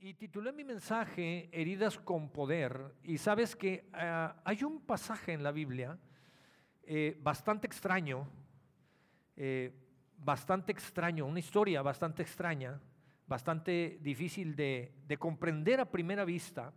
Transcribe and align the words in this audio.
Y 0.00 0.14
titulé 0.14 0.52
mi 0.52 0.62
mensaje 0.62 1.48
Heridas 1.50 1.98
con 1.98 2.28
Poder. 2.28 2.94
Y 3.02 3.18
sabes 3.18 3.56
que 3.56 3.88
ah, 3.92 4.36
hay 4.44 4.62
un 4.62 4.80
pasaje 4.80 5.32
en 5.32 5.42
la 5.42 5.50
Biblia 5.50 5.98
eh, 6.84 7.18
bastante 7.20 7.66
extraño, 7.66 8.28
eh, 9.36 9.72
bastante 10.16 10.70
extraño, 10.70 11.26
una 11.26 11.40
historia 11.40 11.82
bastante 11.82 12.22
extraña, 12.22 12.80
bastante 13.26 13.98
difícil 14.00 14.54
de, 14.54 14.92
comprender 15.18 15.80
a 15.80 15.90
primera 15.90 16.24
vista. 16.24 16.72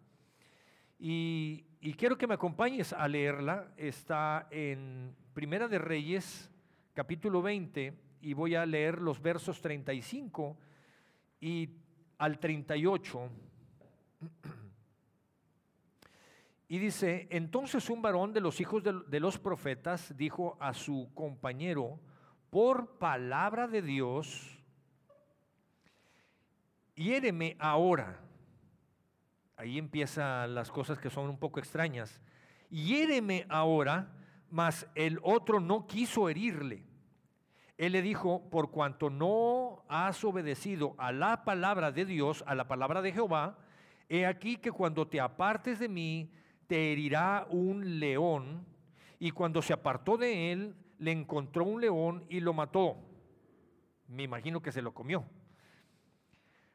Y, 0.98 1.64
y, 1.80 1.94
quiero 1.94 2.18
que 2.18 2.26
me 2.26 2.34
acompañes 2.34 2.92
a 2.92 3.08
leerla. 3.08 3.72
Está 3.78 4.48
en 4.50 5.16
Primera 5.36 5.68
de 5.68 5.78
Reyes, 5.78 6.50
capítulo 6.96 7.44
20, 7.44 7.94
y 8.22 8.34
voy 8.34 8.56
a 8.56 8.66
leer 8.66 9.00
los 9.00 9.22
versos 9.22 9.62
35 9.62 10.58
y 11.40 11.81
al 12.22 12.38
38. 12.38 13.30
Y 16.68 16.78
dice, 16.78 17.28
entonces 17.32 17.90
un 17.90 18.04
varón 18.04 18.32
de 18.32 18.42
los 18.42 18.62
hijos 18.62 18.84
de, 18.84 19.20
los 19.20 19.40
profetas 19.40 20.16
dijo 20.16 20.56
a 20.60 20.76
su 20.76 21.10
compañero, 21.16 22.00
por 22.52 23.00
palabra 23.00 23.68
de 23.68 23.82
Dios, 23.82 24.64
hiéreme 26.94 27.58
ahora. 27.60 28.22
Ahí 29.58 29.80
empiezan 29.80 30.54
las 30.54 30.70
cosas 30.72 31.00
que 31.00 31.10
son 31.10 31.28
un 31.28 31.40
poco 31.40 31.60
extrañas. 31.60 32.22
Hiéreme 32.70 33.48
ahora, 33.50 34.14
mas 34.52 34.88
el 34.94 35.20
otro 35.24 35.60
no 35.60 35.88
quiso 35.88 36.30
herirle. 36.30 36.86
Él 37.82 37.94
le 37.94 38.04
dijo, 38.04 38.48
por 38.52 38.70
cuanto 38.70 39.10
no 39.10 39.84
has 39.88 40.24
obedecido 40.24 40.94
a 41.00 41.12
la 41.12 41.44
palabra 41.44 41.92
de 41.92 42.06
Dios, 42.06 42.44
a 42.46 42.54
la 42.54 42.68
palabra 42.68 43.02
de 43.02 43.12
Jehová, 43.12 43.58
he 44.08 44.28
aquí 44.28 44.58
que 44.58 44.72
cuando 44.72 45.08
te 45.08 45.20
apartes 45.20 45.80
de 45.80 45.90
mí, 45.90 46.32
te 46.68 46.92
herirá 46.92 47.48
un 47.50 48.00
león. 48.00 48.68
Y 49.18 49.32
cuando 49.32 49.64
se 49.64 49.74
apartó 49.74 50.16
de 50.16 50.52
él, 50.52 50.76
le 51.00 51.12
encontró 51.12 51.64
un 51.64 51.82
león 51.82 52.24
y 52.30 52.40
lo 52.40 52.54
mató. 52.54 52.98
Me 54.08 54.22
imagino 54.22 54.62
que 54.62 54.72
se 54.72 54.84
lo 54.84 54.94
comió. 54.94 55.26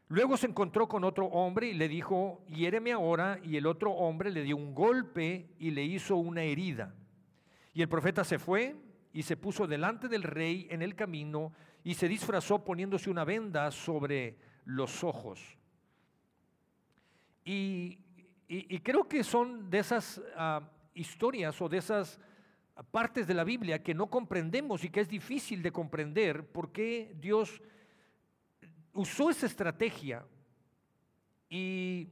Luego 0.08 0.36
se 0.36 0.48
encontró 0.48 0.88
con 0.88 1.04
otro 1.04 1.26
hombre 1.26 1.68
y 1.68 1.74
le 1.74 1.86
dijo, 1.86 2.44
hiéreme 2.48 2.90
ahora, 2.90 3.38
y 3.44 3.56
el 3.56 3.68
otro 3.68 3.92
hombre 3.92 4.32
le 4.32 4.42
dio 4.42 4.56
un 4.56 4.74
golpe 4.74 5.54
y 5.60 5.70
le 5.70 5.84
hizo 5.84 6.16
una 6.16 6.42
herida. 6.42 6.96
Y 7.74 7.82
el 7.82 7.88
profeta 7.88 8.24
se 8.24 8.40
fue 8.40 8.74
y 9.16 9.22
se 9.22 9.38
puso 9.38 9.66
delante 9.66 10.08
del 10.08 10.22
rey 10.22 10.68
en 10.68 10.82
el 10.82 10.94
camino 10.94 11.54
y 11.82 11.94
se 11.94 12.06
disfrazó 12.06 12.62
poniéndose 12.62 13.08
una 13.08 13.24
venda 13.24 13.70
sobre 13.70 14.36
los 14.66 15.02
ojos. 15.02 15.40
Y, 17.42 17.98
creo 18.82 19.08
que 19.08 19.24
son 19.24 19.70
de 19.70 19.78
esas 19.78 20.20
ah, 20.36 20.70
historias 20.92 21.58
o 21.62 21.68
de 21.70 21.78
esas 21.78 22.20
partes 22.90 23.26
de 23.26 23.32
la 23.32 23.44
Biblia 23.44 23.82
que 23.82 23.94
no 23.94 24.10
comprendemos 24.10 24.84
y 24.84 24.90
que 24.90 25.00
es 25.00 25.08
difícil 25.08 25.62
de 25.62 25.72
comprender 25.72 26.46
por 26.52 26.70
qué 26.70 27.16
Dios 27.18 27.62
usó 28.92 29.30
esa 29.30 29.46
estrategia. 29.46 30.26
Y 31.48 32.10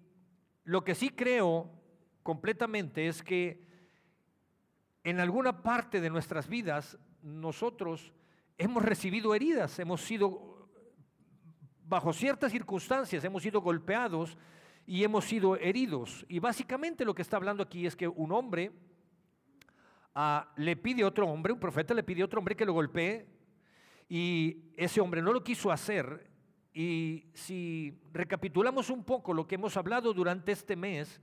lo 0.65 0.83
que 0.83 0.95
sí 0.95 1.11
creo 1.11 1.71
completamente 2.23 3.09
es 3.09 3.23
que 3.23 3.64
en 5.05 5.21
alguna 5.21 5.63
parte 5.63 6.01
de 6.01 6.09
nuestras 6.09 6.49
vidas 6.49 6.99
nosotros 7.23 8.13
hemos 8.57 8.83
recibido 8.83 9.35
heridas, 9.35 9.79
hemos 9.79 10.01
sido, 10.01 10.69
bajo 11.85 12.13
ciertas 12.13 12.51
circunstancias, 12.51 13.23
hemos 13.23 13.43
sido 13.43 13.61
golpeados 13.61 14.37
y 14.87 15.05
hemos 15.05 15.27
sido 15.27 15.57
heridos. 15.57 16.25
Y 16.29 16.39
básicamente 16.39 17.05
lo 17.05 17.15
que 17.15 17.23
está 17.23 17.37
hablando 17.37 17.63
aquí 17.63 17.87
es 17.87 17.95
que 17.95 18.09
un 18.09 18.33
hombre 18.33 18.73
ah, 20.15 20.51
le 20.57 20.75
pide 20.77 21.03
a 21.03 21.09
otro 21.09 21.29
hombre, 21.29 21.53
un 21.53 21.61
profeta 21.61 21.93
le 21.93 22.03
pide 22.03 22.23
a 22.23 22.25
otro 22.25 22.39
hombre 22.39 22.57
que 22.57 22.65
lo 22.65 22.73
golpee 22.73 23.27
y 24.09 24.71
ese 24.75 25.03
hombre 25.03 25.21
no 25.21 25.35
lo 25.35 25.45
quiso 25.45 25.71
hacer. 25.71 26.31
Y 26.73 27.27
si 27.35 28.01
recapitulamos 28.13 28.89
un 28.89 29.05
poco 29.05 29.35
lo 29.35 29.47
que 29.47 29.57
hemos 29.57 29.77
hablado 29.77 30.15
durante 30.15 30.53
este 30.53 30.77
mes, 30.77 31.21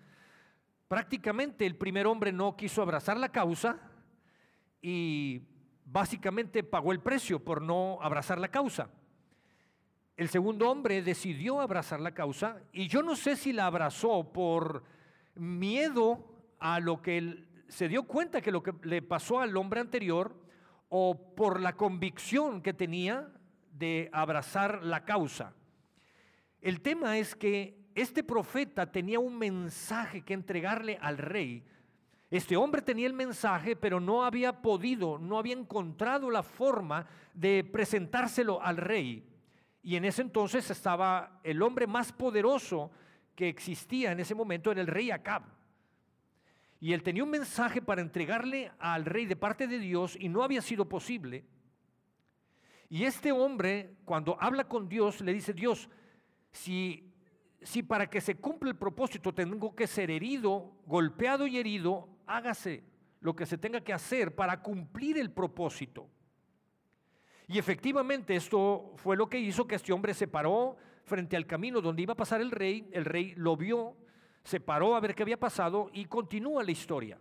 Prácticamente 0.91 1.65
el 1.65 1.77
primer 1.77 2.05
hombre 2.05 2.33
no 2.33 2.57
quiso 2.57 2.81
abrazar 2.81 3.15
la 3.15 3.29
causa 3.29 3.79
y 4.81 5.41
básicamente 5.85 6.63
pagó 6.63 6.91
el 6.91 6.99
precio 6.99 7.41
por 7.41 7.61
no 7.61 7.97
abrazar 8.01 8.37
la 8.39 8.49
causa. 8.49 8.89
El 10.17 10.27
segundo 10.27 10.69
hombre 10.69 11.01
decidió 11.01 11.61
abrazar 11.61 12.01
la 12.01 12.13
causa 12.13 12.59
y 12.73 12.89
yo 12.89 13.03
no 13.03 13.15
sé 13.15 13.37
si 13.37 13.53
la 13.53 13.67
abrazó 13.67 14.33
por 14.33 14.83
miedo 15.33 16.27
a 16.59 16.81
lo 16.81 17.01
que 17.01 17.19
él 17.19 17.47
se 17.69 17.87
dio 17.87 18.03
cuenta 18.03 18.41
que 18.41 18.51
lo 18.51 18.61
que 18.61 18.73
le 18.83 19.01
pasó 19.01 19.39
al 19.39 19.55
hombre 19.55 19.79
anterior 19.79 20.35
o 20.89 21.35
por 21.35 21.61
la 21.61 21.77
convicción 21.77 22.61
que 22.61 22.73
tenía 22.73 23.31
de 23.71 24.09
abrazar 24.11 24.83
la 24.83 25.05
causa. 25.05 25.53
El 26.59 26.81
tema 26.81 27.17
es 27.17 27.33
que 27.33 27.80
este 27.95 28.23
profeta 28.23 28.91
tenía 28.91 29.19
un 29.19 29.37
mensaje 29.37 30.21
que 30.21 30.33
entregarle 30.33 30.97
al 31.01 31.17
rey. 31.17 31.63
Este 32.29 32.55
hombre 32.55 32.81
tenía 32.81 33.07
el 33.07 33.13
mensaje, 33.13 33.75
pero 33.75 33.99
no 33.99 34.23
había 34.23 34.61
podido, 34.61 35.17
no 35.17 35.37
había 35.37 35.53
encontrado 35.53 36.29
la 36.29 36.43
forma 36.43 37.05
de 37.33 37.63
presentárselo 37.63 38.61
al 38.61 38.77
rey. 38.77 39.27
Y 39.83 39.95
en 39.95 40.05
ese 40.05 40.21
entonces 40.21 40.69
estaba 40.69 41.39
el 41.43 41.61
hombre 41.61 41.87
más 41.87 42.13
poderoso 42.13 42.91
que 43.35 43.49
existía 43.49 44.11
en 44.11 44.19
ese 44.19 44.35
momento, 44.35 44.71
era 44.71 44.81
el 44.81 44.87
rey 44.87 45.11
Acab. 45.11 45.43
Y 46.79 46.93
él 46.93 47.03
tenía 47.03 47.23
un 47.23 47.29
mensaje 47.29 47.81
para 47.81 48.01
entregarle 48.01 48.71
al 48.79 49.05
rey 49.05 49.25
de 49.25 49.35
parte 49.35 49.67
de 49.67 49.77
Dios 49.77 50.17
y 50.19 50.29
no 50.29 50.43
había 50.43 50.61
sido 50.61 50.87
posible. 50.87 51.43
Y 52.89 53.03
este 53.03 53.31
hombre, 53.31 53.95
cuando 54.05 54.37
habla 54.39 54.67
con 54.67 54.89
Dios, 54.89 55.21
le 55.21 55.33
dice, 55.33 55.53
Dios, 55.53 55.89
si 56.51 57.10
si 57.61 57.83
para 57.83 58.09
que 58.09 58.21
se 58.21 58.35
cumpla 58.35 58.69
el 58.69 58.75
propósito 58.75 59.33
tengo 59.33 59.75
que 59.75 59.87
ser 59.87 60.09
herido, 60.09 60.73
golpeado 60.85 61.45
y 61.47 61.57
herido, 61.57 62.09
hágase 62.25 62.83
lo 63.19 63.35
que 63.35 63.45
se 63.45 63.57
tenga 63.57 63.81
que 63.81 63.93
hacer 63.93 64.35
para 64.35 64.61
cumplir 64.61 65.17
el 65.17 65.31
propósito. 65.31 66.09
Y 67.47 67.59
efectivamente 67.59 68.35
esto 68.35 68.93
fue 68.97 69.15
lo 69.15 69.29
que 69.29 69.39
hizo 69.39 69.67
que 69.67 69.75
este 69.75 69.93
hombre 69.93 70.13
se 70.13 70.27
paró 70.27 70.77
frente 71.03 71.35
al 71.35 71.45
camino 71.45 71.81
donde 71.81 72.01
iba 72.01 72.13
a 72.13 72.17
pasar 72.17 72.41
el 72.41 72.51
rey, 72.51 72.89
el 72.93 73.05
rey 73.05 73.33
lo 73.35 73.57
vio, 73.57 73.95
se 74.43 74.59
paró 74.59 74.95
a 74.95 74.99
ver 74.99 75.13
qué 75.13 75.23
había 75.23 75.39
pasado 75.39 75.89
y 75.93 76.05
continúa 76.05 76.63
la 76.63 76.71
historia. 76.71 77.19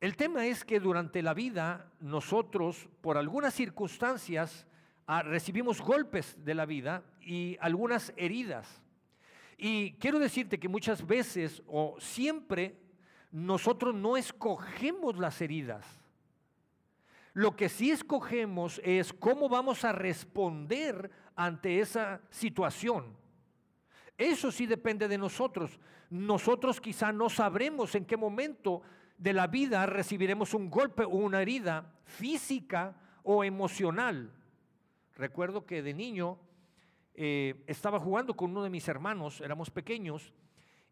El 0.00 0.16
tema 0.16 0.46
es 0.46 0.64
que 0.64 0.80
durante 0.80 1.22
la 1.22 1.34
vida 1.34 1.92
nosotros, 2.00 2.88
por 3.02 3.18
algunas 3.18 3.52
circunstancias, 3.52 4.66
Ah, 5.12 5.24
recibimos 5.24 5.80
golpes 5.80 6.36
de 6.44 6.54
la 6.54 6.66
vida 6.66 7.02
y 7.20 7.56
algunas 7.60 8.12
heridas. 8.16 8.80
Y 9.58 9.94
quiero 9.94 10.20
decirte 10.20 10.60
que 10.60 10.68
muchas 10.68 11.04
veces 11.04 11.64
o 11.66 11.96
siempre 11.98 12.78
nosotros 13.32 13.92
no 13.92 14.16
escogemos 14.16 15.18
las 15.18 15.40
heridas. 15.40 15.84
Lo 17.32 17.56
que 17.56 17.68
sí 17.68 17.90
escogemos 17.90 18.80
es 18.84 19.12
cómo 19.12 19.48
vamos 19.48 19.84
a 19.84 19.90
responder 19.90 21.10
ante 21.34 21.80
esa 21.80 22.20
situación. 22.30 23.16
Eso 24.16 24.52
sí 24.52 24.64
depende 24.64 25.08
de 25.08 25.18
nosotros. 25.18 25.80
Nosotros 26.08 26.80
quizá 26.80 27.10
no 27.10 27.28
sabremos 27.28 27.96
en 27.96 28.04
qué 28.04 28.16
momento 28.16 28.82
de 29.18 29.32
la 29.32 29.48
vida 29.48 29.84
recibiremos 29.86 30.54
un 30.54 30.70
golpe 30.70 31.02
o 31.02 31.16
una 31.16 31.42
herida 31.42 31.96
física 32.04 32.94
o 33.24 33.42
emocional. 33.42 34.36
Recuerdo 35.20 35.66
que 35.66 35.82
de 35.82 35.92
niño 35.92 36.38
eh, 37.12 37.62
estaba 37.66 38.00
jugando 38.00 38.34
con 38.34 38.52
uno 38.52 38.62
de 38.62 38.70
mis 38.70 38.88
hermanos, 38.88 39.42
éramos 39.42 39.70
pequeños, 39.70 40.32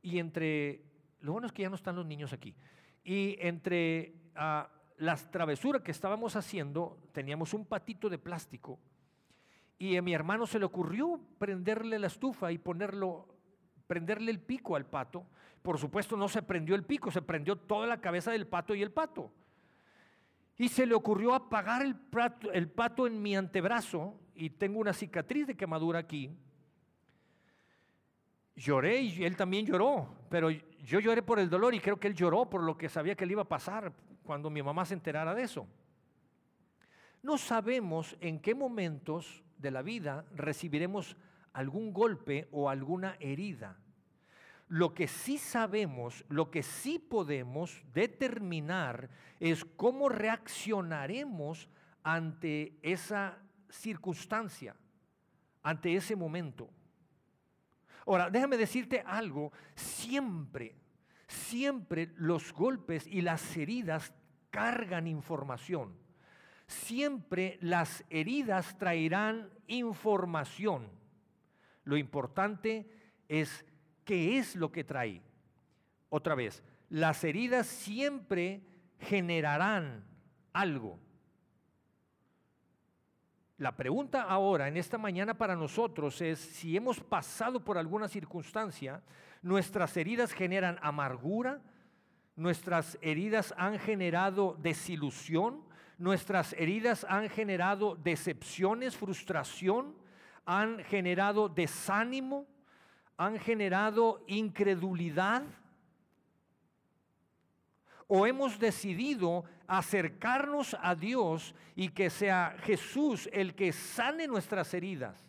y 0.03 0.19
entre, 0.19 0.83
lo 1.21 1.33
bueno 1.33 1.47
es 1.47 1.53
que 1.55 1.63
ya 1.63 1.71
no 1.71 1.77
están 1.77 1.97
los 1.97 2.05
niños 2.05 2.35
aquí, 2.35 2.55
y 3.03 3.39
entre 3.41 4.13
ah, 4.35 4.69
las 4.99 5.31
travesuras 5.31 5.81
que 5.81 5.93
estábamos 5.93 6.37
haciendo, 6.37 6.99
teníamos 7.13 7.55
un 7.55 7.65
patito 7.65 8.11
de 8.11 8.19
plástico, 8.19 8.79
y 9.79 9.97
a 9.97 10.03
mi 10.03 10.13
hermano 10.13 10.47
se 10.47 10.59
le 10.59 10.67
ocurrió 10.67 11.19
prenderle 11.39 11.99
la 11.99 12.09
estufa 12.09 12.53
y 12.53 12.59
ponerlo, 12.59 13.35
prenderle 13.87 14.31
el 14.31 14.41
pico 14.41 14.77
al 14.77 14.85
pato. 14.85 15.25
Por 15.63 15.79
supuesto 15.79 16.19
no 16.19 16.29
se 16.29 16.43
prendió 16.43 16.75
el 16.75 16.85
pico, 16.85 17.11
se 17.11 17.23
prendió 17.23 17.57
toda 17.57 17.87
la 17.87 18.03
cabeza 18.03 18.31
del 18.31 18.47
pato 18.47 18.75
y 18.75 18.83
el 18.83 18.91
pato. 18.91 19.33
Y 20.59 20.69
se 20.69 20.85
le 20.85 20.95
ocurrió 20.95 21.35
apagar 21.35 21.83
el, 21.83 22.69
pato 22.69 23.07
en 23.07 23.23
mi 23.23 23.37
antebrazo 23.37 24.21
y 24.35 24.51
tengo 24.51 24.81
una 24.81 24.93
cicatriz 24.93 25.47
de 25.47 25.57
quemadura 25.57 26.01
aquí. 26.01 26.37
Lloré 28.57 29.01
y 29.01 29.25
él 29.25 29.37
también 29.37 29.65
lloró, 29.65 30.13
pero 30.29 30.51
yo 30.51 30.99
lloré 30.99 31.23
por 31.23 31.39
el 31.39 31.49
dolor 31.49 31.77
y 31.77 31.81
creo 31.81 32.01
que 32.01 32.09
él 32.09 32.15
lloró 32.15 32.51
por 32.51 32.65
lo 32.65 32.77
que 32.77 32.89
sabía 32.89 33.15
que 33.15 33.25
le 33.25 33.33
iba 33.33 33.43
a 33.43 33.49
pasar 33.49 33.93
cuando 34.25 34.51
mi 34.51 34.61
mamá 34.61 34.85
se 34.85 34.95
enterara 34.95 35.33
de 35.33 35.45
eso. 35.45 35.69
No 37.23 37.39
sabemos 37.39 38.17
en 38.21 38.41
qué 38.41 38.55
momentos 38.55 39.45
de 39.59 39.71
la 39.71 39.83
vida 39.83 40.25
recibiremos 40.35 41.17
algún 41.53 41.93
golpe 41.93 42.49
o 42.51 42.69
alguna 42.69 43.17
herida. 43.21 43.79
Lo 44.69 44.93
que 44.95 45.09
sí 45.09 45.39
sabemos, 45.39 46.25
lo 46.29 46.51
que 46.51 46.63
sí 46.63 46.99
podemos 46.99 47.83
determinar 47.95 49.09
es 49.41 49.65
cómo 49.65 50.09
reaccionaremos 50.09 51.69
ante 52.03 52.79
esa 52.83 53.39
circunstancia, 53.71 54.77
ante 55.63 55.95
ese 55.95 56.17
momento. 56.17 56.69
Ahora, 58.07 58.31
déjame 58.31 58.57
decirte 58.57 59.03
algo, 59.07 59.53
siempre, 59.75 60.75
siempre 61.27 62.11
los 62.17 62.53
golpes 62.53 63.07
y 63.07 63.21
las 63.23 63.57
heridas 63.57 64.13
cargan 64.51 65.07
información. 65.07 65.95
Siempre 66.67 67.59
las 67.63 68.05
heridas 68.11 68.77
traerán 68.79 69.51
información. 69.67 70.89
Lo 71.85 71.97
importante 71.97 72.91
es 73.29 73.65
qué 74.09 74.39
es 74.39 74.57
lo 74.57 74.73
que 74.73 74.85
trae. 74.85 75.21
Otra 76.09 76.35
vez, 76.35 76.65
las 76.89 77.23
heridas 77.25 77.67
siempre 77.67 78.63
generarán 78.99 80.03
algo. 80.55 80.99
La 83.59 83.77
pregunta 83.77 84.23
ahora, 84.23 84.67
en 84.67 84.79
esta 84.79 84.97
mañana 84.97 85.37
para 85.37 85.57
nosotros, 85.57 86.23
es 86.23 86.39
si 86.39 86.75
hemos 86.75 87.01
pasado 87.01 87.63
por 87.63 87.77
alguna 87.77 88.09
circunstancia, 88.09 89.03
nuestras 89.43 89.95
heridas 89.99 90.33
generan 90.33 90.79
amargura, 90.81 91.61
nuestras 92.35 92.97
heridas 93.03 93.53
han 93.59 93.79
generado 93.79 94.57
desilusión, 94.59 95.63
nuestras 95.99 96.55
heridas 96.55 97.05
han 97.11 97.29
generado 97.29 97.95
decepciones, 97.95 98.97
frustración, 98.97 99.95
han 100.47 100.83
generado 100.85 101.51
desánimo, 101.51 102.47
han 103.19 103.39
generado 103.39 104.25
incredulidad. 104.29 105.43
O 108.07 108.27
hemos 108.27 108.59
decidido 108.59 109.45
acercarnos 109.67 110.75
a 110.81 110.95
Dios 110.95 111.55
y 111.77 111.91
que 111.91 112.09
sea 112.09 112.57
Jesús 112.63 113.29
el 113.33 113.55
que 113.55 113.73
sane 113.73 114.27
nuestras 114.27 114.73
heridas. 114.73 115.29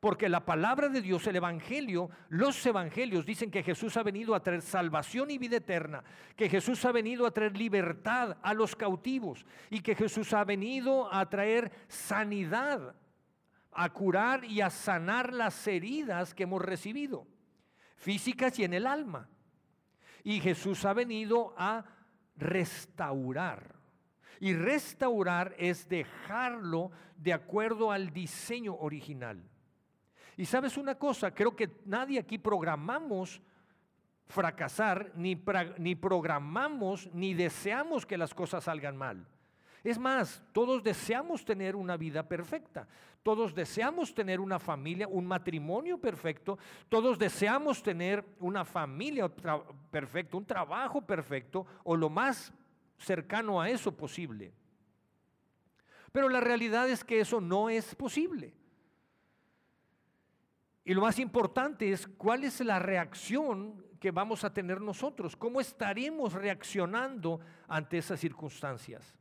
Porque 0.00 0.28
la 0.28 0.44
palabra 0.44 0.88
de 0.88 1.00
Dios, 1.00 1.26
el 1.26 1.36
Evangelio, 1.36 2.10
los 2.28 2.64
Evangelios 2.66 3.24
dicen 3.24 3.50
que 3.50 3.62
Jesús 3.62 3.96
ha 3.96 4.02
venido 4.02 4.34
a 4.34 4.42
traer 4.42 4.62
salvación 4.62 5.30
y 5.30 5.38
vida 5.38 5.56
eterna, 5.56 6.04
que 6.36 6.48
Jesús 6.48 6.84
ha 6.84 6.92
venido 6.92 7.26
a 7.26 7.32
traer 7.32 7.56
libertad 7.56 8.36
a 8.42 8.54
los 8.54 8.76
cautivos 8.76 9.44
y 9.70 9.80
que 9.80 9.96
Jesús 9.96 10.32
ha 10.34 10.44
venido 10.44 11.12
a 11.12 11.28
traer 11.28 11.72
sanidad, 11.88 12.94
a 13.72 13.90
curar 13.90 14.44
y 14.44 14.60
a 14.60 14.70
sanar 14.70 15.32
las 15.32 15.66
heridas 15.66 16.34
que 16.34 16.44
hemos 16.44 16.62
recibido, 16.62 17.26
físicas 17.96 18.58
y 18.58 18.64
en 18.64 18.74
el 18.74 18.86
alma. 18.86 19.28
Y 20.24 20.40
Jesús 20.40 20.84
ha 20.84 20.92
venido 20.92 21.54
a 21.56 21.84
restaurar. 22.36 23.76
Y 24.40 24.54
restaurar 24.54 25.54
es 25.58 25.88
dejarlo 25.88 26.90
de 27.16 27.32
acuerdo 27.32 27.90
al 27.90 28.12
diseño 28.12 28.74
original. 28.76 29.42
Y 30.36 30.44
sabes 30.44 30.76
una 30.76 30.96
cosa, 30.96 31.34
creo 31.34 31.56
que 31.56 31.80
nadie 31.84 32.20
aquí 32.20 32.38
programamos 32.38 33.42
fracasar, 34.28 35.12
ni, 35.16 35.42
ni 35.78 35.94
programamos, 35.94 37.08
ni 37.12 37.34
deseamos 37.34 38.06
que 38.06 38.18
las 38.18 38.34
cosas 38.34 38.64
salgan 38.64 38.96
mal. 38.96 39.26
Es 39.84 39.98
más, 39.98 40.42
todos 40.52 40.82
deseamos 40.82 41.44
tener 41.44 41.76
una 41.76 41.96
vida 41.96 42.26
perfecta, 42.26 42.88
todos 43.22 43.54
deseamos 43.54 44.14
tener 44.14 44.40
una 44.40 44.58
familia, 44.58 45.06
un 45.06 45.26
matrimonio 45.26 45.98
perfecto, 45.98 46.58
todos 46.88 47.18
deseamos 47.18 47.82
tener 47.82 48.24
una 48.40 48.64
familia 48.64 49.28
perfecta, 49.90 50.36
un 50.36 50.46
trabajo 50.46 51.00
perfecto 51.00 51.66
o 51.84 51.96
lo 51.96 52.10
más 52.10 52.52
cercano 52.96 53.60
a 53.60 53.70
eso 53.70 53.96
posible. 53.96 54.52
Pero 56.10 56.28
la 56.28 56.40
realidad 56.40 56.88
es 56.88 57.04
que 57.04 57.20
eso 57.20 57.40
no 57.40 57.70
es 57.70 57.94
posible. 57.94 58.54
Y 60.84 60.94
lo 60.94 61.02
más 61.02 61.18
importante 61.18 61.92
es 61.92 62.06
cuál 62.06 62.44
es 62.44 62.60
la 62.60 62.78
reacción 62.78 63.84
que 64.00 64.10
vamos 64.10 64.42
a 64.42 64.52
tener 64.52 64.80
nosotros, 64.80 65.36
cómo 65.36 65.60
estaremos 65.60 66.32
reaccionando 66.32 67.40
ante 67.66 67.98
esas 67.98 68.18
circunstancias. 68.18 69.17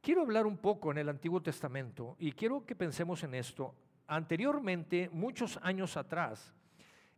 Quiero 0.00 0.22
hablar 0.22 0.46
un 0.46 0.56
poco 0.56 0.90
en 0.90 0.98
el 0.98 1.10
Antiguo 1.10 1.42
Testamento 1.42 2.16
y 2.18 2.32
quiero 2.32 2.64
que 2.64 2.74
pensemos 2.74 3.22
en 3.22 3.34
esto. 3.34 3.74
Anteriormente, 4.06 5.10
muchos 5.12 5.58
años 5.62 5.98
atrás, 5.98 6.54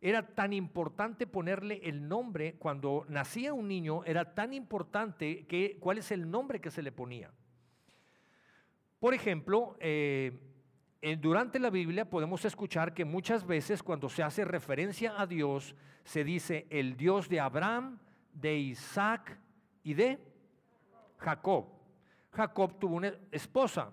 era 0.01 0.27
tan 0.27 0.51
importante 0.51 1.25
ponerle 1.25 1.79
el 1.83 2.09
nombre, 2.09 2.55
cuando 2.59 3.05
nacía 3.07 3.53
un 3.53 3.69
niño, 3.69 4.03
era 4.03 4.35
tan 4.35 4.53
importante 4.53 5.45
que 5.45 5.77
cuál 5.79 5.99
es 5.99 6.11
el 6.11 6.29
nombre 6.29 6.59
que 6.59 6.71
se 6.71 6.83
le 6.83 6.91
ponía. 6.91 7.31
Por 8.99 9.13
ejemplo, 9.13 9.77
eh, 9.79 10.37
durante 11.21 11.59
la 11.59 11.69
Biblia 11.69 12.09
podemos 12.09 12.43
escuchar 12.43 12.93
que 12.93 13.05
muchas 13.05 13.47
veces 13.47 13.81
cuando 13.81 14.09
se 14.09 14.23
hace 14.23 14.43
referencia 14.43 15.13
a 15.17 15.25
Dios, 15.25 15.73
se 16.03 16.25
dice 16.25 16.67
el 16.69 16.97
Dios 16.97 17.29
de 17.29 17.39
Abraham, 17.39 17.97
de 18.33 18.57
Isaac 18.57 19.39
y 19.83 19.93
de 19.93 20.19
Jacob. 21.17 21.72
Jacob 22.33 22.79
tuvo 22.79 22.95
una 22.95 23.13
esposa 23.31 23.91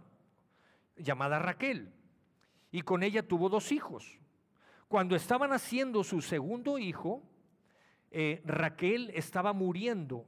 llamada 0.97 1.39
Raquel 1.39 1.93
y 2.71 2.83
con 2.83 3.03
ella 3.03 3.27
tuvo 3.27 3.49
dos 3.49 3.71
hijos. 3.73 4.19
Cuando 4.89 5.15
estaban 5.15 5.53
haciendo 5.53 6.03
su 6.03 6.21
segundo 6.21 6.79
hijo, 6.79 7.23
eh, 8.11 8.43
Raquel 8.45 9.11
estaba 9.15 9.53
muriendo. 9.53 10.27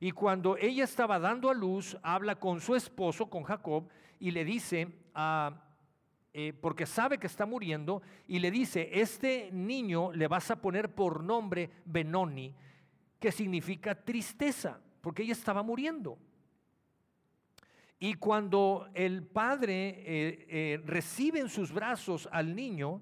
Y 0.00 0.12
cuando 0.12 0.56
ella 0.56 0.84
estaba 0.84 1.18
dando 1.18 1.50
a 1.50 1.54
luz, 1.54 1.96
habla 2.02 2.36
con 2.36 2.60
su 2.60 2.74
esposo, 2.74 3.28
con 3.28 3.42
Jacob, 3.42 3.88
y 4.18 4.30
le 4.30 4.44
dice, 4.44 4.88
eh, 6.32 6.52
porque 6.60 6.86
sabe 6.86 7.18
que 7.18 7.26
está 7.26 7.44
muriendo, 7.44 8.02
y 8.26 8.38
le 8.38 8.50
dice, 8.50 8.88
este 8.92 9.50
niño 9.52 10.12
le 10.12 10.26
vas 10.26 10.50
a 10.50 10.60
poner 10.60 10.94
por 10.94 11.22
nombre 11.22 11.70
Benoni, 11.84 12.54
que 13.20 13.30
significa 13.30 13.94
tristeza, 13.94 14.80
porque 15.00 15.22
ella 15.22 15.32
estaba 15.32 15.62
muriendo. 15.62 16.18
Y 18.02 18.14
cuando 18.14 18.88
el 18.94 19.22
padre 19.22 19.88
eh, 19.88 20.46
eh, 20.48 20.80
recibe 20.84 21.38
en 21.38 21.48
sus 21.48 21.70
brazos 21.72 22.28
al 22.32 22.56
niño 22.56 23.00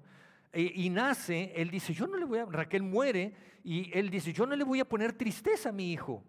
y 0.53 0.91
nace, 0.91 1.51
él 1.55 1.71
dice, 1.71 1.91
yo 1.91 2.05
no 2.05 2.17
le 2.17 2.25
voy 2.25 2.37
a, 2.37 2.45
Raquel 2.45 2.83
muere, 2.83 3.33
y 3.63 3.89
él 3.97 4.11
dice, 4.11 4.31
yo 4.31 4.45
no 4.45 4.55
le 4.55 4.63
voy 4.63 4.79
a 4.79 4.85
poner 4.85 5.13
tristeza 5.13 5.69
a 5.69 5.71
mi 5.71 5.91
hijo 5.91 6.23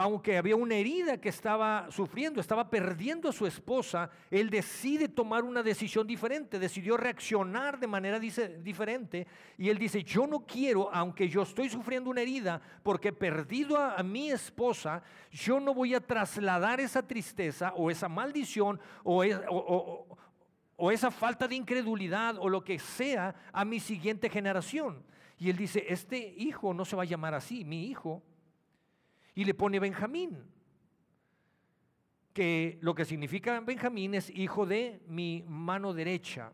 aunque 0.00 0.38
había 0.38 0.56
una 0.56 0.76
herida 0.76 1.20
que 1.20 1.28
estaba 1.28 1.90
sufriendo, 1.90 2.40
estaba 2.40 2.70
perdiendo 2.70 3.28
a 3.28 3.34
su 3.34 3.46
esposa, 3.46 4.08
él 4.30 4.48
decide 4.48 5.08
tomar 5.10 5.44
una 5.44 5.62
decisión 5.62 6.06
diferente, 6.06 6.58
decidió 6.58 6.96
reaccionar 6.96 7.78
de 7.78 7.86
manera 7.86 8.18
diferente 8.18 9.26
y 9.58 9.68
él 9.68 9.76
dice, 9.76 10.02
yo 10.02 10.26
no 10.26 10.46
quiero, 10.46 10.88
aunque 10.90 11.28
yo 11.28 11.42
estoy 11.42 11.68
sufriendo 11.68 12.08
una 12.08 12.22
herida 12.22 12.62
porque 12.82 13.08
he 13.08 13.12
perdido 13.12 13.76
a, 13.76 14.02
mi 14.02 14.30
esposa, 14.30 15.02
yo 15.30 15.60
no 15.60 15.74
voy 15.74 15.94
a 15.94 16.00
trasladar 16.00 16.80
esa 16.80 17.06
tristeza 17.06 17.74
o 17.76 17.90
esa 17.90 18.08
maldición 18.08 18.80
o, 19.04 19.22
o 20.76 20.90
esa 20.90 21.10
falta 21.10 21.46
de 21.46 21.56
incredulidad 21.56 22.38
o 22.38 22.48
lo 22.48 22.64
que 22.64 22.78
sea 22.78 23.34
a 23.52 23.66
mi 23.66 23.78
siguiente 23.78 24.30
generación. 24.30 25.04
Y 25.36 25.50
él 25.50 25.58
dice, 25.58 25.84
este 25.90 26.16
hijo 26.38 26.72
no 26.72 26.86
se 26.86 26.96
va 26.96 27.02
a 27.02 27.06
llamar 27.06 27.34
así, 27.34 27.66
mi 27.66 27.84
hijo 27.84 28.22
y 29.40 29.44
le 29.46 29.54
pone 29.54 29.80
Benjamín, 29.80 30.36
que 32.34 32.76
lo 32.82 32.94
que 32.94 33.06
significa 33.06 33.58
Benjamín 33.60 34.12
es 34.12 34.28
hijo 34.28 34.66
de 34.66 35.00
mi 35.06 35.42
mano 35.48 35.94
derecha. 35.94 36.52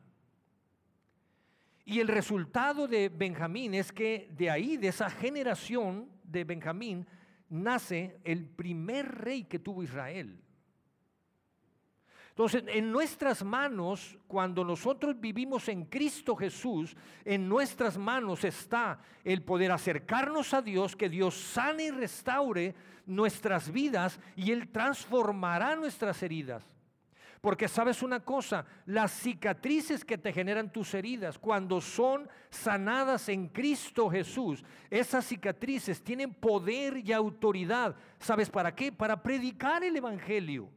Y 1.84 1.98
el 1.98 2.06
resultado 2.06 2.86
de 2.86 3.08
Benjamín 3.08 3.74
es 3.74 3.90
que 3.90 4.30
de 4.30 4.50
ahí, 4.50 4.76
de 4.76 4.86
esa 4.86 5.10
generación 5.10 6.08
de 6.22 6.44
Benjamín, 6.44 7.04
nace 7.48 8.20
el 8.22 8.46
primer 8.46 9.16
rey 9.16 9.42
que 9.42 9.58
tuvo 9.58 9.82
Israel. 9.82 10.38
Entonces, 12.36 12.64
en 12.66 12.92
nuestras 12.92 13.42
manos, 13.42 14.18
cuando 14.28 14.62
nosotros 14.62 15.18
vivimos 15.18 15.70
en 15.70 15.86
Cristo 15.86 16.36
Jesús, 16.36 16.94
en 17.24 17.48
nuestras 17.48 17.96
manos 17.96 18.44
está 18.44 19.00
el 19.24 19.42
poder 19.42 19.72
acercarnos 19.72 20.52
a 20.52 20.60
Dios, 20.60 20.94
que 20.94 21.08
Dios 21.08 21.34
sane 21.34 21.84
y 21.84 21.90
restaure 21.90 22.74
nuestras 23.06 23.72
vidas 23.72 24.20
y 24.36 24.52
Él 24.52 24.68
transformará 24.68 25.76
nuestras 25.76 26.22
heridas. 26.22 26.62
Porque 27.40 27.68
sabes 27.68 28.02
una 28.02 28.20
cosa, 28.20 28.66
las 28.84 29.12
cicatrices 29.12 30.04
que 30.04 30.18
te 30.18 30.30
generan 30.30 30.70
tus 30.70 30.92
heridas, 30.92 31.38
cuando 31.38 31.80
son 31.80 32.28
sanadas 32.50 33.30
en 33.30 33.48
Cristo 33.48 34.10
Jesús, 34.10 34.62
esas 34.90 35.24
cicatrices 35.24 36.04
tienen 36.04 36.34
poder 36.34 36.98
y 36.98 37.14
autoridad. 37.14 37.96
¿Sabes 38.18 38.50
para 38.50 38.74
qué? 38.74 38.92
Para 38.92 39.22
predicar 39.22 39.82
el 39.82 39.96
Evangelio. 39.96 40.68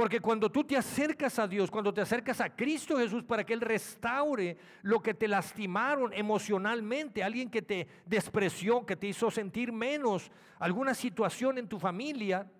Porque 0.00 0.18
cuando 0.18 0.50
tú 0.50 0.64
te 0.64 0.78
acercas 0.78 1.38
a 1.38 1.46
Dios, 1.46 1.70
cuando 1.70 1.92
te 1.92 2.00
acercas 2.00 2.40
a 2.40 2.48
Cristo 2.48 2.96
Jesús 2.96 3.22
para 3.22 3.44
que 3.44 3.52
Él 3.52 3.60
restaure 3.60 4.56
lo 4.80 5.02
que 5.02 5.12
te 5.12 5.28
lastimaron 5.28 6.14
emocionalmente, 6.14 7.22
alguien 7.22 7.50
que 7.50 7.60
te 7.60 7.86
despreció, 8.06 8.86
que 8.86 8.96
te 8.96 9.08
hizo 9.08 9.30
sentir 9.30 9.72
menos, 9.72 10.32
alguna 10.58 10.94
situación 10.94 11.58
en 11.58 11.68
tu 11.68 11.78
familia, 11.78 12.50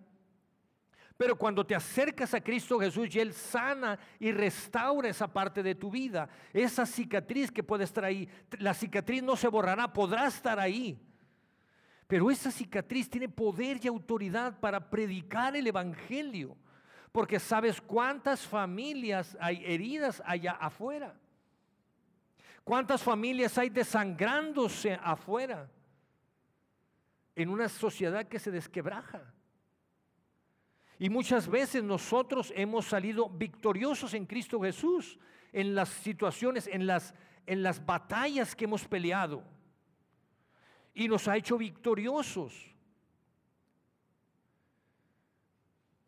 pero 1.16 1.34
cuando 1.34 1.64
te 1.64 1.74
acercas 1.74 2.34
a 2.34 2.42
Cristo 2.42 2.78
Jesús 2.78 3.08
y 3.14 3.20
Él 3.20 3.32
sana 3.32 3.98
y 4.18 4.32
restaura 4.32 5.08
esa 5.08 5.32
parte 5.32 5.62
de 5.62 5.74
tu 5.74 5.90
vida, 5.90 6.28
esa 6.52 6.84
cicatriz 6.84 7.50
que 7.50 7.62
puede 7.62 7.84
estar 7.84 8.04
ahí, 8.04 8.28
la 8.58 8.74
cicatriz 8.74 9.22
no 9.22 9.34
se 9.34 9.48
borrará, 9.48 9.90
podrá 9.90 10.26
estar 10.26 10.60
ahí. 10.60 11.00
Pero 12.06 12.30
esa 12.30 12.50
cicatriz 12.50 13.08
tiene 13.08 13.30
poder 13.30 13.78
y 13.82 13.88
autoridad 13.88 14.60
para 14.60 14.90
predicar 14.90 15.56
el 15.56 15.66
Evangelio. 15.66 16.58
Porque 17.12 17.40
sabes 17.40 17.80
cuántas 17.80 18.46
familias 18.46 19.36
hay 19.40 19.64
heridas 19.64 20.22
allá 20.24 20.52
afuera. 20.52 21.14
¿Cuántas 22.62 23.02
familias 23.02 23.58
hay 23.58 23.68
desangrándose 23.68 24.98
afuera? 25.02 25.68
En 27.34 27.48
una 27.48 27.68
sociedad 27.68 28.28
que 28.28 28.38
se 28.38 28.50
desquebraja. 28.50 29.32
Y 30.98 31.08
muchas 31.08 31.48
veces 31.48 31.82
nosotros 31.82 32.52
hemos 32.54 32.86
salido 32.86 33.28
victoriosos 33.28 34.14
en 34.14 34.26
Cristo 34.26 34.60
Jesús 34.60 35.18
en 35.52 35.74
las 35.74 35.88
situaciones, 35.88 36.66
en 36.66 36.86
las, 36.86 37.14
en 37.46 37.62
las 37.62 37.84
batallas 37.84 38.54
que 38.54 38.64
hemos 38.64 38.86
peleado. 38.86 39.42
Y 40.94 41.08
nos 41.08 41.26
ha 41.28 41.36
hecho 41.36 41.56
victoriosos. 41.56 42.69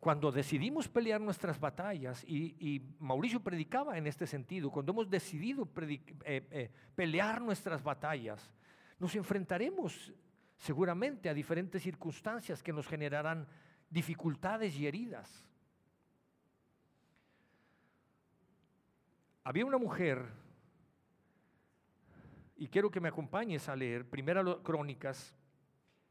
Cuando 0.03 0.33
decidimos 0.33 0.89
pelear 0.89 1.21
nuestras 1.21 1.57
batallas, 1.57 2.25
y, 2.27 2.81
Mauricio 2.99 3.39
predicaba 3.39 3.97
en 3.97 4.05
este 4.05 4.27
sentido, 4.27 4.69
cuando 4.69 4.91
hemos 4.91 5.09
decidido 5.09 5.65
eh, 6.25 6.45
eh, 6.51 6.71
pelear 6.93 7.41
nuestras 7.41 7.81
batallas, 7.81 8.51
nos 8.99 9.15
enfrentaremos 9.15 10.11
seguramente 10.57 11.29
a 11.29 11.33
diferentes 11.33 11.81
circunstancias 11.81 12.61
que 12.61 12.73
nos 12.73 12.85
generarán 12.85 13.47
dificultades 13.89 14.77
y 14.77 14.87
heridas. 14.87 15.47
Había 19.45 19.65
una 19.65 19.77
mujer, 19.77 20.21
y 22.57 22.67
quiero 22.67 22.91
que 22.91 22.99
me 22.99 23.07
acompañes 23.07 23.69
a 23.69 23.75
leer, 23.77 24.09
Primera 24.09 24.43
Crónicas, 24.63 25.33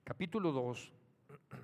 capítulo 0.03 0.51
2. 0.51 0.93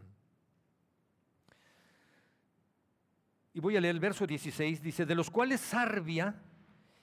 Y 3.59 3.61
voy 3.61 3.77
a 3.77 3.81
leer 3.81 3.97
el 3.97 4.01
verso 4.01 4.25
16, 4.25 4.81
dice, 4.81 5.05
de 5.05 5.17
los 5.17 5.31
cuales 5.31 5.61
Sarbia 5.61 6.41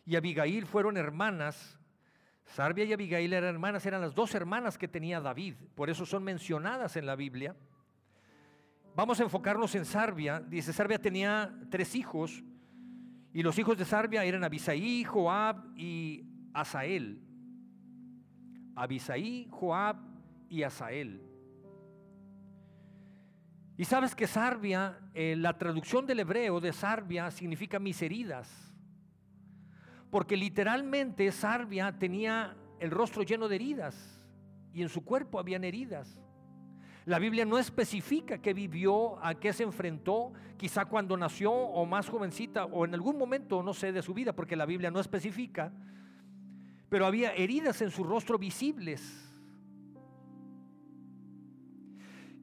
y 0.06 0.16
Abigail 0.16 0.66
fueron 0.66 0.96
hermanas. 0.96 1.78
Sarbia 2.46 2.86
y 2.86 2.94
Abigail 2.94 3.34
eran 3.34 3.56
hermanas, 3.56 3.86
eran 3.86 4.00
las 4.00 4.16
dos 4.16 4.34
hermanas 4.36 4.78
que 4.78 4.88
tenía 4.88 5.20
David, 5.20 5.56
por 5.76 5.90
eso 5.90 6.06
son 6.06 6.24
mencionadas 6.24 6.96
en 6.96 7.08
la 7.08 7.18
Biblia. 7.18 7.58
Vamos 8.96 9.20
a 9.20 9.24
enfocarnos 9.24 9.76
en 9.76 9.84
Sarbia. 9.84 10.40
Dice, 10.40 10.72
Sarbia 10.72 10.98
tenía 10.98 11.54
tres 11.70 11.94
hijos, 11.94 12.42
y 13.34 13.44
los 13.44 13.60
hijos 13.60 13.78
de 13.78 13.84
Sarbia 13.84 14.24
eran 14.24 14.46
Abisaí, 14.46 15.04
Joab 15.04 15.58
y 15.76 16.24
Asael. 16.54 17.22
Abisaí, 18.78 19.50
Joab 19.52 19.98
y 20.48 20.64
Asael. 20.64 21.22
Y 23.78 23.86
sabes 23.86 24.16
que 24.16 24.28
Sarbia, 24.28 24.98
eh, 25.14 25.36
la 25.38 25.58
traducción 25.58 26.06
del 26.06 26.22
hebreo 26.22 26.62
de 26.62 26.72
Sarbia 26.72 27.30
significa 27.30 27.78
mis 27.78 28.02
heridas. 28.02 28.74
Porque 30.10 30.38
literalmente 30.38 31.30
Sarbia 31.32 31.98
tenía 32.00 32.56
el 32.80 32.92
rostro 32.92 33.24
lleno 33.24 33.50
de 33.50 33.56
heridas 33.56 34.22
y 34.74 34.82
en 34.82 34.90
su 34.90 35.04
cuerpo 35.04 35.40
habían 35.40 35.64
heridas. 35.66 36.22
La 37.06 37.20
Biblia 37.20 37.46
no 37.46 37.60
especifica 37.60 38.40
qué 38.40 38.54
vivió, 38.54 39.24
a 39.24 39.36
qué 39.36 39.54
se 39.54 39.64
enfrentó, 39.64 40.34
quizá 40.58 40.86
cuando 40.86 41.16
nació 41.18 41.52
o 41.52 41.86
más 41.86 42.10
jovencita 42.10 42.66
o 42.66 42.86
en 42.86 42.94
algún 42.94 43.18
momento, 43.18 43.62
no 43.62 43.74
sé, 43.74 43.92
de 43.92 44.02
su 44.02 44.14
vida, 44.14 44.34
porque 44.34 44.56
la 44.56 44.66
Biblia 44.66 44.90
no 44.90 45.00
especifica, 45.00 45.72
pero 46.90 47.06
había 47.06 47.34
heridas 47.34 47.82
en 47.82 47.92
su 47.92 48.04
rostro 48.04 48.40
visibles. 48.40 49.25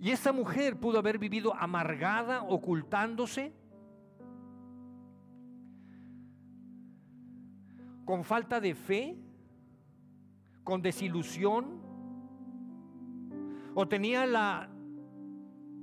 Y 0.02 0.10
esta 0.10 0.32
mujer 0.32 0.80
pudo 0.80 0.98
haber 0.98 1.16
vivido 1.16 1.54
amargada, 1.54 2.42
ocultándose, 2.42 3.52
con 8.04 8.24
falta 8.24 8.60
de 8.60 8.74
fe, 8.74 9.16
con 10.64 10.82
desilusión, 10.82 11.80
o 13.76 13.86
tenía 13.86 14.26
la 14.26 14.68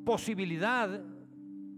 posibilidad, 0.03 1.01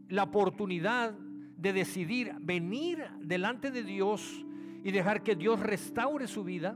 la 0.09 0.23
oportunidad 0.23 1.11
de 1.11 1.73
decidir 1.73 2.33
venir 2.39 3.05
delante 3.19 3.69
de 3.69 3.83
Dios 3.83 4.43
y 4.83 4.91
dejar 4.91 5.21
que 5.21 5.35
Dios 5.35 5.59
restaure 5.59 6.25
su 6.25 6.43
vida. 6.43 6.75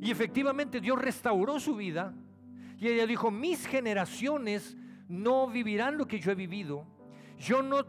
Y 0.00 0.10
efectivamente 0.10 0.80
Dios 0.80 0.98
restauró 0.98 1.60
su 1.60 1.76
vida 1.76 2.14
y 2.80 2.88
ella 2.88 3.06
dijo, 3.06 3.30
mis 3.30 3.66
generaciones 3.66 4.74
no 5.06 5.46
vivirán 5.48 5.98
lo 5.98 6.08
que 6.08 6.18
yo 6.18 6.32
he 6.32 6.34
vivido. 6.34 6.86
Yo 7.36 7.62
no, 7.62 7.84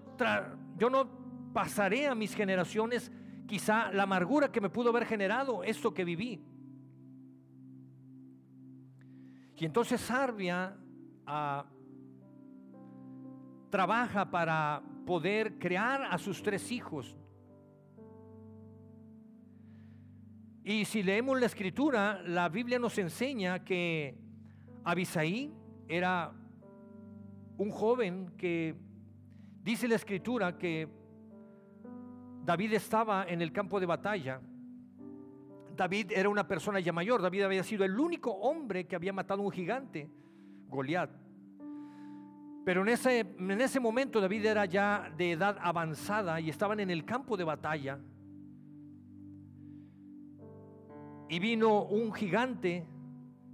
yo 0.77 0.89
no 0.89 1.09
pasaré 1.53 2.07
a 2.07 2.13
mis 2.13 2.35
generaciones 2.35 3.09
quizá 3.47 3.89
la 3.93 4.03
amargura 4.03 4.51
que 4.51 4.59
me 4.59 4.69
pudo 4.69 4.89
haber 4.89 5.05
generado 5.05 5.63
esto 5.63 5.93
que 5.93 6.03
viví. 6.03 6.43
Y 9.55 9.65
entonces 9.65 10.01
Sarbia 10.01 10.75
ah, 11.25 11.65
trabaja 13.69 14.29
para 14.29 14.83
poder 15.05 15.57
crear 15.57 16.03
a 16.03 16.17
sus 16.17 16.43
tres 16.43 16.69
hijos. 16.69 17.15
Y 20.65 20.83
si 20.83 21.01
leemos 21.01 21.39
la 21.39 21.45
escritura, 21.45 22.21
la 22.23 22.49
Biblia 22.49 22.77
nos 22.77 22.97
enseña 22.97 23.63
que 23.63 24.30
Abisaí 24.83 25.53
era 25.87 26.31
un 27.57 27.69
joven 27.69 28.33
que 28.37 28.75
dice 29.63 29.87
la 29.87 29.95
escritura 29.95 30.57
que 30.57 30.87
David 32.43 32.73
estaba 32.73 33.25
en 33.27 33.41
el 33.41 33.51
campo 33.51 33.79
de 33.79 33.85
batalla. 33.85 34.41
David 35.75 36.11
era 36.11 36.29
una 36.29 36.47
persona 36.47 36.79
ya 36.79 36.91
mayor. 36.91 37.21
David 37.21 37.43
había 37.43 37.63
sido 37.63 37.85
el 37.85 37.99
único 37.99 38.31
hombre 38.31 38.87
que 38.87 38.95
había 38.95 39.13
matado 39.13 39.41
a 39.41 39.45
un 39.45 39.51
gigante, 39.51 40.09
Goliat. 40.67 41.11
Pero 42.65 42.81
en 42.81 42.89
ese, 42.89 43.19
en 43.19 43.61
ese 43.61 43.79
momento 43.79 44.21
David 44.21 44.45
era 44.45 44.65
ya 44.65 45.11
de 45.17 45.31
edad 45.31 45.57
avanzada 45.61 46.39
y 46.39 46.49
estaban 46.49 46.79
en 46.79 46.89
el 46.89 47.05
campo 47.05 47.37
de 47.37 47.43
batalla. 47.43 47.99
Y 51.29 51.39
vino 51.39 51.83
un 51.83 52.11
gigante 52.13 52.85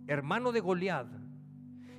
hermano 0.07 0.51
de 0.51 0.62
Goliat, 0.62 1.07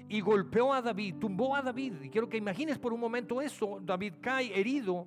y 0.08 0.20
golpeó 0.20 0.72
a 0.72 0.80
David, 0.80 1.16
tumbó 1.20 1.54
a 1.54 1.62
David. 1.62 1.94
Y 2.02 2.08
quiero 2.08 2.28
que 2.28 2.36
imagines 2.36 2.78
por 2.78 2.92
un 2.92 3.00
momento 3.00 3.40
eso. 3.42 3.78
David 3.82 4.14
cae 4.20 4.58
herido 4.58 5.06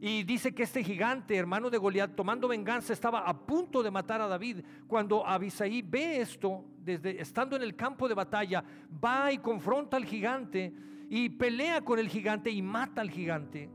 y 0.00 0.22
dice 0.22 0.54
que 0.54 0.62
este 0.62 0.82
gigante, 0.82 1.36
hermano 1.36 1.68
de 1.68 1.76
Goliat, 1.76 2.14
tomando 2.14 2.48
venganza, 2.48 2.92
estaba 2.92 3.20
a 3.20 3.38
punto 3.38 3.82
de 3.82 3.90
matar 3.90 4.22
a 4.22 4.28
David. 4.28 4.64
Cuando 4.86 5.26
Abisaí 5.26 5.82
ve 5.82 6.20
esto, 6.20 6.64
desde 6.78 7.20
estando 7.20 7.54
en 7.56 7.62
el 7.62 7.76
campo 7.76 8.08
de 8.08 8.14
batalla, 8.14 8.64
va 9.04 9.30
y 9.30 9.38
confronta 9.38 9.98
al 9.98 10.06
gigante 10.06 10.72
y 11.10 11.28
pelea 11.28 11.82
con 11.82 11.98
el 11.98 12.08
gigante 12.08 12.50
y 12.50 12.62
mata 12.62 13.02
al 13.02 13.10
gigante. 13.10 13.68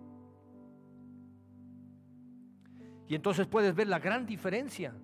Y 3.07 3.13
entonces 3.13 3.45
puedes 3.45 3.75
ver 3.75 3.88
la 3.88 4.00
gran 4.00 4.25
diferencia 4.25 4.95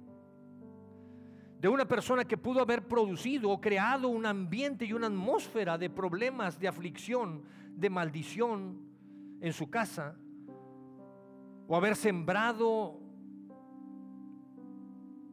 de 1.62 1.68
una 1.68 1.88
persona 1.88 2.26
que 2.26 2.38
pudo 2.38 2.60
haber 2.60 2.88
producido 2.88 3.52
o 3.52 3.62
creado 3.62 4.08
un 4.08 4.26
ambiente 4.26 4.84
y 4.84 4.94
una 4.94 5.06
atmósfera 5.06 5.78
de 5.78 5.92
problemas, 5.92 6.60
de 6.60 6.68
aflicción, 6.68 7.44
de 7.76 7.88
maldición 7.88 8.82
en 9.40 9.54
su 9.54 9.70
casa, 9.70 10.18
o 11.68 11.76
haber 11.76 11.96
sembrado 11.96 13.00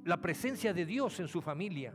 la 0.04 0.20
presencia 0.20 0.74
de 0.74 0.84
Dios 0.84 1.18
en 1.18 1.28
su 1.28 1.40
familia. 1.40 1.94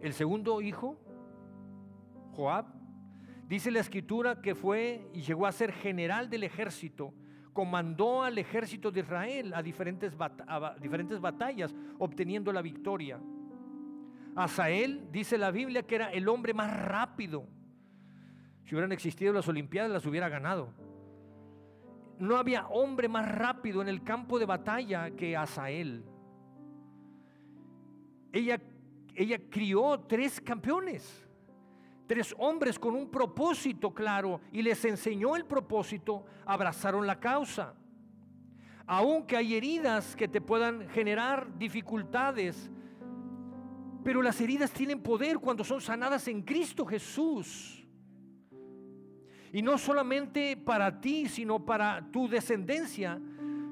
El 0.00 0.14
segundo 0.14 0.62
hijo, 0.62 0.98
Joab, 2.32 2.64
dice 3.46 3.70
la 3.70 3.80
escritura 3.80 4.40
que 4.40 4.54
fue 4.54 5.10
y 5.12 5.20
llegó 5.20 5.46
a 5.46 5.52
ser 5.52 5.70
general 5.70 6.30
del 6.30 6.44
ejército 6.44 7.12
comandó 7.58 8.22
al 8.22 8.38
ejército 8.38 8.92
de 8.92 9.00
Israel 9.00 9.52
a 9.52 9.60
diferentes, 9.64 10.16
diferentes 10.80 11.20
batallas, 11.20 11.74
obteniendo 11.98 12.52
la 12.52 12.62
victoria. 12.62 13.18
Asael, 14.36 15.08
dice 15.10 15.36
la 15.36 15.50
Biblia, 15.50 15.82
que 15.82 15.96
era 15.96 16.12
el 16.12 16.28
hombre 16.28 16.54
más 16.54 16.72
rápido. 16.72 17.48
Si 18.62 18.76
hubieran 18.76 18.92
existido 18.92 19.32
las 19.32 19.48
Olimpiadas, 19.48 19.90
las 19.90 20.06
hubiera 20.06 20.28
ganado. 20.28 20.72
No 22.20 22.36
había 22.36 22.68
hombre 22.68 23.08
más 23.08 23.28
rápido 23.28 23.82
en 23.82 23.88
el 23.88 24.04
campo 24.04 24.38
de 24.38 24.46
batalla 24.46 25.10
que 25.10 25.36
Asael. 25.36 26.04
Ella, 28.30 28.62
ella 29.16 29.40
crió 29.50 29.98
tres 30.06 30.40
campeones, 30.40 31.27
tres 32.08 32.34
hombres 32.38 32.78
con 32.78 32.94
un 32.94 33.08
propósito 33.08 33.94
claro 33.94 34.40
y 34.50 34.62
les 34.62 34.84
enseñó 34.84 35.36
el 35.36 35.44
propósito, 35.44 36.24
abrazaron 36.44 37.06
la 37.06 37.20
causa. 37.20 37.74
Aunque 38.86 39.36
hay 39.36 39.54
heridas 39.54 40.16
que 40.16 40.26
te 40.26 40.40
puedan 40.40 40.88
generar 40.88 41.56
dificultades, 41.58 42.70
pero 44.02 44.22
las 44.22 44.40
heridas 44.40 44.72
tienen 44.72 45.02
poder 45.02 45.38
cuando 45.38 45.62
son 45.62 45.82
sanadas 45.82 46.26
en 46.28 46.42
Cristo 46.42 46.86
Jesús. 46.86 47.86
Y 49.52 49.60
no 49.60 49.76
solamente 49.76 50.56
para 50.56 51.00
ti, 51.00 51.28
sino 51.28 51.64
para 51.64 52.10
tu 52.10 52.28
descendencia. 52.28 53.20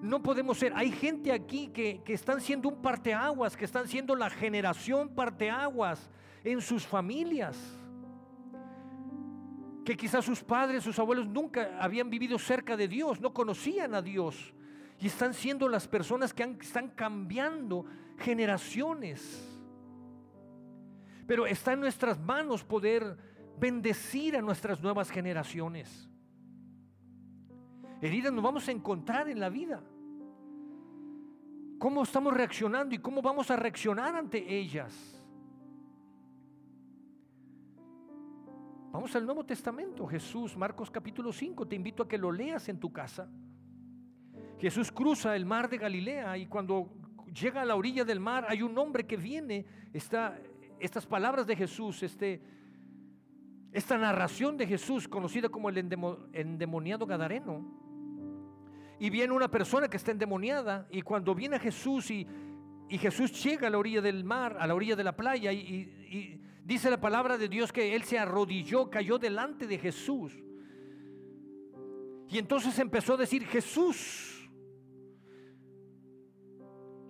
No 0.02 0.22
podemos 0.22 0.58
ser. 0.58 0.72
Hay 0.76 0.90
gente 0.90 1.32
aquí 1.32 1.68
que, 1.68 2.02
que 2.04 2.12
están 2.12 2.40
siendo 2.40 2.68
un 2.68 2.82
parteaguas, 2.82 3.56
que 3.56 3.64
están 3.64 3.88
siendo 3.88 4.14
la 4.14 4.28
generación 4.28 5.08
parteaguas 5.08 6.10
en 6.44 6.60
sus 6.60 6.86
familias. 6.86 7.85
Que 9.86 9.96
quizás 9.96 10.24
sus 10.24 10.42
padres, 10.42 10.82
sus 10.82 10.98
abuelos 10.98 11.28
nunca 11.28 11.78
habían 11.80 12.10
vivido 12.10 12.40
cerca 12.40 12.76
de 12.76 12.88
Dios, 12.88 13.20
no 13.20 13.32
conocían 13.32 13.94
a 13.94 14.02
Dios. 14.02 14.52
Y 14.98 15.06
están 15.06 15.32
siendo 15.32 15.68
las 15.68 15.86
personas 15.86 16.34
que 16.34 16.42
están 16.60 16.88
cambiando 16.88 17.86
generaciones. 18.18 19.48
Pero 21.28 21.46
está 21.46 21.74
en 21.74 21.80
nuestras 21.80 22.18
manos 22.18 22.64
poder 22.64 23.16
bendecir 23.60 24.36
a 24.36 24.42
nuestras 24.42 24.82
nuevas 24.82 25.08
generaciones. 25.08 26.10
Heridas 28.02 28.32
nos 28.32 28.42
vamos 28.42 28.66
a 28.66 28.72
encontrar 28.72 29.28
en 29.28 29.38
la 29.38 29.50
vida. 29.50 29.80
¿Cómo 31.78 32.02
estamos 32.02 32.34
reaccionando 32.34 32.92
y 32.92 32.98
cómo 32.98 33.22
vamos 33.22 33.52
a 33.52 33.56
reaccionar 33.56 34.16
ante 34.16 34.52
ellas? 34.52 35.15
Vamos 38.96 39.14
al 39.14 39.26
Nuevo 39.26 39.44
Testamento, 39.44 40.06
Jesús, 40.06 40.56
Marcos 40.56 40.90
capítulo 40.90 41.30
5, 41.30 41.68
te 41.68 41.76
invito 41.76 42.02
a 42.02 42.08
que 42.08 42.16
lo 42.16 42.32
leas 42.32 42.66
en 42.70 42.80
tu 42.80 42.94
casa. 42.94 43.28
Jesús 44.58 44.90
cruza 44.90 45.36
el 45.36 45.44
mar 45.44 45.68
de 45.68 45.76
Galilea 45.76 46.38
y 46.38 46.46
cuando 46.46 46.88
llega 47.26 47.60
a 47.60 47.66
la 47.66 47.76
orilla 47.76 48.06
del 48.06 48.20
mar 48.20 48.46
hay 48.48 48.62
un 48.62 48.78
hombre 48.78 49.06
que 49.06 49.18
viene, 49.18 49.66
estas 49.92 51.04
palabras 51.06 51.46
de 51.46 51.56
Jesús, 51.56 52.02
este, 52.02 52.40
esta 53.70 53.98
narración 53.98 54.56
de 54.56 54.66
Jesús, 54.66 55.06
conocida 55.06 55.50
como 55.50 55.68
el 55.68 55.76
endemoniado 55.76 57.04
Gadareno, 57.04 57.66
y 58.98 59.10
viene 59.10 59.34
una 59.34 59.50
persona 59.50 59.88
que 59.88 59.98
está 59.98 60.12
endemoniada, 60.12 60.88
y 60.90 61.02
cuando 61.02 61.34
viene 61.34 61.58
Jesús 61.58 62.10
y, 62.10 62.26
Jesús 62.88 63.44
llega 63.44 63.66
a 63.66 63.70
la 63.70 63.76
orilla 63.76 64.00
del 64.00 64.24
mar, 64.24 64.56
a 64.58 64.66
la 64.66 64.74
orilla 64.74 64.96
de 64.96 65.04
la 65.04 65.14
playa, 65.14 65.52
y 65.52 66.45
dice 66.66 66.90
la 66.90 67.00
palabra 67.00 67.38
de 67.38 67.48
Dios 67.48 67.72
que 67.72 67.94
él 67.94 68.02
se 68.02 68.18
arrodilló, 68.18 68.90
cayó 68.90 69.18
delante 69.18 69.66
de 69.66 69.78
Jesús. 69.78 70.32
Y 72.28 72.38
entonces 72.38 72.76
empezó 72.80 73.14
a 73.14 73.18
decir, 73.18 73.46
Jesús, 73.46 74.32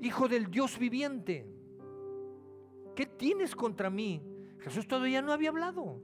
Hijo 0.00 0.28
del 0.28 0.50
Dios 0.50 0.78
viviente, 0.78 1.46
¿qué 2.94 3.06
tienes 3.06 3.56
contra 3.56 3.88
mí? 3.88 4.22
Jesús 4.60 4.86
todavía 4.86 5.22
no 5.22 5.32
había 5.32 5.48
hablado. 5.48 6.02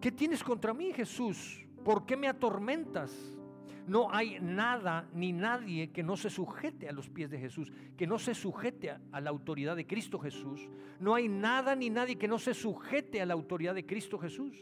¿Qué 0.00 0.12
tienes 0.12 0.44
contra 0.44 0.74
mí, 0.74 0.92
Jesús? 0.92 1.66
¿Por 1.84 2.04
qué 2.04 2.16
me 2.16 2.28
atormentas? 2.28 3.39
No 3.86 4.12
hay 4.12 4.38
nada 4.40 5.08
ni 5.12 5.32
nadie 5.32 5.90
que 5.90 6.02
no 6.02 6.16
se 6.16 6.30
sujete 6.30 6.88
a 6.88 6.92
los 6.92 7.08
pies 7.08 7.30
de 7.30 7.38
Jesús, 7.38 7.72
que 7.96 8.06
no 8.06 8.18
se 8.18 8.34
sujete 8.34 8.90
a, 8.90 9.20
la 9.20 9.30
autoridad 9.30 9.76
de 9.76 9.86
Cristo 9.86 10.18
Jesús. 10.18 10.68
No 10.98 11.14
hay 11.14 11.28
nada 11.28 11.74
ni 11.74 11.90
nadie 11.90 12.16
que 12.16 12.28
no 12.28 12.38
se 12.38 12.54
sujete 12.54 13.20
a 13.20 13.26
la 13.26 13.34
autoridad 13.34 13.74
de 13.74 13.86
Cristo 13.86 14.18
Jesús. 14.18 14.56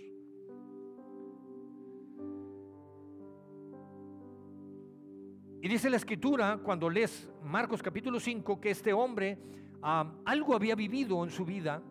Y 5.61 5.68
dice 5.68 5.90
la 5.90 5.96
escritura, 5.96 6.61
cuando 6.62 6.88
lees 6.88 7.28
Marcos 7.42 7.83
capítulo 7.83 8.20
5, 8.20 8.61
que 8.61 8.70
este 8.70 8.92
hombre 8.92 9.38
ah, 9.83 10.12
algo 10.24 10.54
había 10.54 10.76
vivido 10.76 11.24
en 11.24 11.31
su 11.31 11.44
vida 11.44 11.83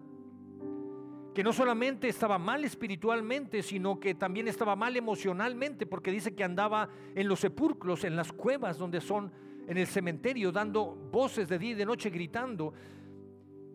que 1.38 1.44
no 1.44 1.54
solamente 1.54 2.08
estaba 2.08 2.40
mal 2.40 2.66
espiritualmente, 2.66 3.62
sino 3.62 4.00
que 4.00 4.16
también 4.16 4.48
estaba 4.48 4.76
mal 4.76 4.98
emocionalmente, 4.98 5.86
porque 5.86 6.10
dice 6.10 6.34
que 6.34 6.44
andaba 6.44 6.90
en 7.14 7.28
los 7.28 7.42
sepulcros, 7.42 8.06
en 8.06 8.16
las 8.16 8.34
cuevas 8.34 8.80
donde 8.80 9.00
son, 9.00 9.32
en 9.68 9.78
el 9.78 9.86
cementerio, 9.86 10.52
dando 10.52 10.96
voces 10.96 11.48
de 11.48 11.60
día 11.60 11.74
y 11.74 11.76
de 11.76 11.86
noche 11.86 12.10
gritando. 12.10 12.74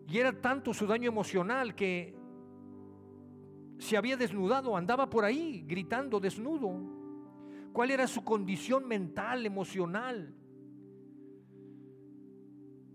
Y 0.09 0.17
era 0.17 0.33
tanto 0.33 0.73
su 0.73 0.85
daño 0.85 1.07
emocional 1.07 1.73
que 1.73 2.13
se 3.77 3.95
había 3.95 4.17
desnudado, 4.17 4.75
andaba 4.75 5.09
por 5.09 5.23
ahí 5.23 5.63
gritando 5.65 6.19
desnudo. 6.19 6.69
¿Cuál 7.71 7.91
era 7.91 8.07
su 8.07 8.25
condición 8.25 8.85
mental, 8.85 9.45
emocional? 9.45 10.35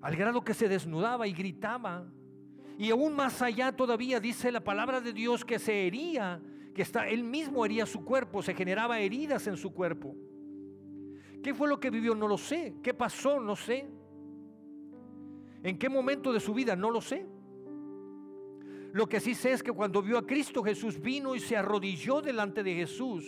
Al 0.02 0.14
grado 0.14 0.44
que 0.44 0.52
se 0.52 0.68
desnudaba 0.68 1.26
y 1.26 1.32
gritaba 1.32 2.06
y 2.78 2.90
aún 2.92 3.16
más 3.16 3.42
allá 3.42 3.72
todavía 3.72 4.20
dice 4.20 4.52
la 4.52 4.62
palabra 4.62 5.00
de 5.00 5.12
Dios 5.12 5.44
que 5.44 5.58
se 5.58 5.88
hería, 5.88 6.40
que 6.72 6.82
está, 6.82 7.08
él 7.08 7.24
mismo 7.24 7.66
hería 7.66 7.84
su 7.86 8.04
cuerpo, 8.04 8.40
se 8.40 8.54
generaba 8.54 9.00
heridas 9.00 9.48
en 9.48 9.56
su 9.56 9.72
cuerpo. 9.72 10.14
¿Qué 11.42 11.52
fue 11.54 11.68
lo 11.68 11.80
que 11.80 11.90
vivió? 11.90 12.14
No 12.14 12.28
lo 12.28 12.38
sé. 12.38 12.76
¿Qué 12.80 12.94
pasó? 12.94 13.40
No 13.40 13.56
sé. 13.56 13.84
¿En 15.64 15.76
qué 15.76 15.88
momento 15.88 16.32
de 16.32 16.38
su 16.38 16.54
vida? 16.54 16.76
No 16.76 16.92
lo 16.92 17.00
sé. 17.00 17.26
Lo 18.92 19.08
que 19.08 19.18
sí 19.18 19.34
sé 19.34 19.52
es 19.52 19.62
que 19.62 19.72
cuando 19.72 20.00
vio 20.00 20.16
a 20.16 20.24
Cristo 20.24 20.62
Jesús 20.62 21.00
vino 21.00 21.34
y 21.34 21.40
se 21.40 21.56
arrodilló 21.56 22.22
delante 22.22 22.62
de 22.62 22.74
Jesús. 22.76 23.24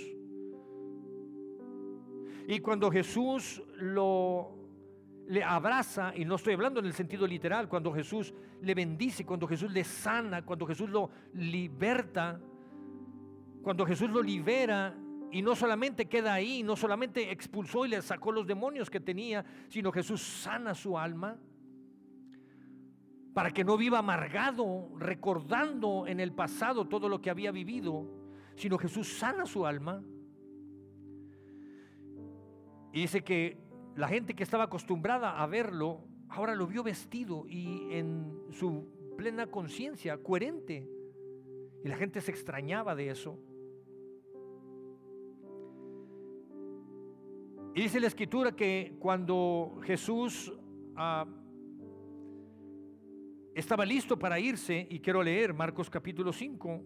Y 2.47 2.61
cuando 2.61 2.89
Jesús 2.89 3.61
lo 3.79 4.60
le 5.31 5.45
abraza, 5.45 6.13
y 6.17 6.25
no 6.25 6.35
estoy 6.35 6.55
hablando 6.55 6.81
en 6.81 6.87
el 6.87 6.93
sentido 6.93 7.25
literal, 7.25 7.69
cuando 7.69 7.93
Jesús 7.93 8.35
le 8.63 8.75
bendice, 8.75 9.25
cuando 9.25 9.47
Jesús 9.47 9.71
le 9.71 9.85
sana, 9.85 10.45
cuando 10.45 10.67
Jesús 10.67 10.91
lo 10.91 11.09
liberta, 11.35 12.41
cuando 13.63 13.87
Jesús 13.87 14.11
lo 14.11 14.21
libera, 14.21 14.93
y 15.31 15.41
no 15.41 15.55
solamente 15.55 16.09
queda 16.09 16.35
ahí, 16.35 16.65
no 16.65 16.75
solamente 16.75 17.31
expulsó 17.31 17.87
y 17.87 17.91
le 17.91 18.03
sacó 18.03 18.33
los 18.33 18.45
demonios 18.45 18.91
que 18.91 18.99
tenía, 18.99 19.45
sino 19.69 19.93
Jesús 19.93 20.21
sana 20.21 20.75
su 20.75 20.99
alma 20.99 21.39
para 23.33 23.53
que 23.53 23.63
no 23.63 23.77
viva 23.77 23.99
amargado, 23.99 24.91
recordando 24.99 26.09
en 26.09 26.19
el 26.19 26.33
pasado 26.33 26.89
todo 26.89 27.09
lo 27.09 27.21
que 27.21 27.31
había 27.31 27.53
vivido, 27.53 28.05
sino 28.57 28.77
Jesús 28.79 29.07
sana 29.07 29.47
su 29.47 29.65
alma. 29.65 30.03
Y 32.93 33.03
dice 33.03 33.23
que 33.23 33.70
la 33.97 34.09
gente 34.09 34.35
que 34.35 34.43
estaba 34.43 34.65
acostumbrada 34.65 35.43
a 35.43 35.47
verlo, 35.47 36.05
ahora 36.29 36.55
lo 36.55 36.67
vio 36.67 36.83
vestido 36.83 37.45
y 37.47 37.93
en 37.93 38.45
su 38.51 39.15
plena 39.17 39.47
conciencia, 39.49 40.23
coherente. 40.23 40.89
Y 41.85 41.89
la 41.89 41.97
gente 41.97 42.21
se 42.21 42.31
extrañaba 42.31 42.95
de 42.95 43.11
eso. 43.11 43.39
Y 47.75 47.83
dice 47.83 48.01
la 48.01 48.09
escritura 48.09 48.53
que 48.53 48.97
cuando 48.99 49.79
Jesús 49.85 50.53
ah, 50.97 51.27
estaba 53.55 53.85
listo 53.85 54.19
para 54.19 54.41
irse, 54.41 54.87
y 54.91 55.01
quiero 55.01 55.23
leer 55.23 55.55
Marcos 55.55 55.89
capítulo 55.89 56.33
5, 56.33 56.83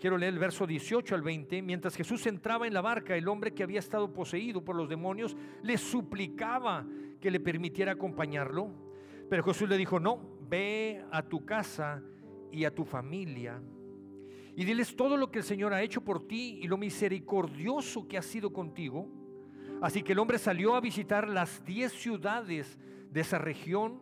Quiero 0.00 0.18
leer 0.18 0.34
el 0.34 0.38
verso 0.38 0.66
18 0.66 1.14
al 1.14 1.22
20. 1.22 1.62
Mientras 1.62 1.96
Jesús 1.96 2.26
entraba 2.26 2.66
en 2.66 2.74
la 2.74 2.80
barca, 2.80 3.16
el 3.16 3.28
hombre 3.28 3.54
que 3.54 3.62
había 3.62 3.78
estado 3.78 4.12
poseído 4.12 4.64
por 4.64 4.76
los 4.76 4.88
demonios 4.88 5.36
le 5.62 5.78
suplicaba 5.78 6.86
que 7.20 7.30
le 7.30 7.40
permitiera 7.40 7.92
acompañarlo. 7.92 8.70
Pero 9.30 9.42
Jesús 9.42 9.68
le 9.68 9.78
dijo, 9.78 9.98
no, 9.98 10.38
ve 10.48 11.04
a 11.10 11.22
tu 11.22 11.44
casa 11.44 12.02
y 12.52 12.64
a 12.64 12.74
tu 12.74 12.84
familia. 12.84 13.60
Y 14.56 14.64
diles 14.64 14.94
todo 14.94 15.16
lo 15.16 15.30
que 15.30 15.38
el 15.38 15.44
Señor 15.44 15.72
ha 15.72 15.82
hecho 15.82 16.02
por 16.02 16.26
ti 16.28 16.60
y 16.62 16.68
lo 16.68 16.76
misericordioso 16.76 18.06
que 18.06 18.18
ha 18.18 18.22
sido 18.22 18.52
contigo. 18.52 19.08
Así 19.80 20.02
que 20.02 20.12
el 20.12 20.18
hombre 20.18 20.38
salió 20.38 20.76
a 20.76 20.80
visitar 20.80 21.28
las 21.28 21.64
diez 21.64 21.92
ciudades 21.92 22.78
de 23.10 23.20
esa 23.20 23.38
región 23.38 24.00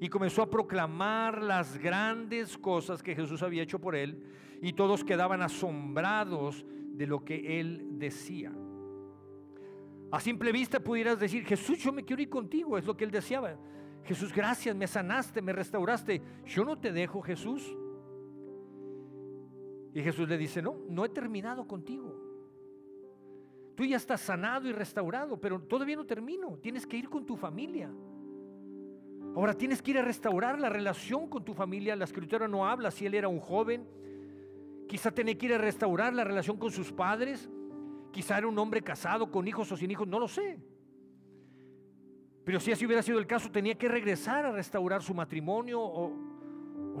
y 0.00 0.08
comenzó 0.08 0.42
a 0.42 0.50
proclamar 0.50 1.42
las 1.42 1.78
grandes 1.78 2.58
cosas 2.58 3.02
que 3.02 3.14
Jesús 3.14 3.42
había 3.42 3.62
hecho 3.62 3.78
por 3.78 3.94
él 3.94 4.22
y 4.64 4.72
todos 4.72 5.04
quedaban 5.04 5.42
asombrados 5.42 6.64
de 6.94 7.06
lo 7.06 7.22
que 7.22 7.60
él 7.60 7.98
decía. 7.98 8.50
A 10.10 10.18
simple 10.20 10.52
vista 10.52 10.80
pudieras 10.80 11.20
decir, 11.20 11.44
Jesús, 11.44 11.80
yo 11.80 11.92
me 11.92 12.02
quiero 12.02 12.22
ir 12.22 12.30
contigo, 12.30 12.78
es 12.78 12.86
lo 12.86 12.96
que 12.96 13.04
él 13.04 13.10
deseaba. 13.10 13.58
Jesús, 14.04 14.32
gracias, 14.32 14.74
me 14.74 14.86
sanaste, 14.86 15.42
me 15.42 15.52
restauraste. 15.52 16.22
Yo 16.46 16.64
no 16.64 16.78
te 16.78 16.92
dejo, 16.92 17.20
Jesús. 17.20 17.76
Y 19.92 20.00
Jesús 20.00 20.26
le 20.26 20.38
dice, 20.38 20.62
no, 20.62 20.78
no 20.88 21.04
he 21.04 21.10
terminado 21.10 21.68
contigo. 21.68 22.18
Tú 23.74 23.84
ya 23.84 23.98
estás 23.98 24.22
sanado 24.22 24.66
y 24.66 24.72
restaurado, 24.72 25.38
pero 25.38 25.60
todavía 25.60 25.96
no 25.96 26.06
termino. 26.06 26.56
Tienes 26.56 26.86
que 26.86 26.96
ir 26.96 27.10
con 27.10 27.26
tu 27.26 27.36
familia. 27.36 27.92
Ahora 29.36 29.52
tienes 29.52 29.82
que 29.82 29.90
ir 29.90 29.98
a 29.98 30.02
restaurar 30.02 30.58
la 30.58 30.70
relación 30.70 31.28
con 31.28 31.44
tu 31.44 31.52
familia. 31.52 31.94
La 31.96 32.04
escritura 32.04 32.48
no 32.48 32.66
habla 32.66 32.90
si 32.90 33.04
él 33.04 33.12
era 33.12 33.28
un 33.28 33.40
joven. 33.40 33.86
Quizá 34.88 35.10
tenía 35.10 35.36
que 35.36 35.46
ir 35.46 35.54
a 35.54 35.58
restaurar 35.58 36.12
la 36.14 36.24
relación 36.24 36.56
con 36.56 36.70
sus 36.70 36.92
padres. 36.92 37.48
Quizá 38.12 38.38
era 38.38 38.46
un 38.46 38.58
hombre 38.58 38.82
casado 38.82 39.30
con 39.30 39.48
hijos 39.48 39.70
o 39.72 39.76
sin 39.76 39.90
hijos, 39.90 40.06
no 40.06 40.18
lo 40.18 40.28
sé. 40.28 40.58
Pero 42.44 42.60
si 42.60 42.72
así 42.72 42.84
hubiera 42.84 43.02
sido 43.02 43.18
el 43.18 43.26
caso, 43.26 43.50
tenía 43.50 43.74
que 43.76 43.88
regresar 43.88 44.44
a 44.44 44.52
restaurar 44.52 45.02
su 45.02 45.14
matrimonio 45.14 45.80
o, 45.80 46.12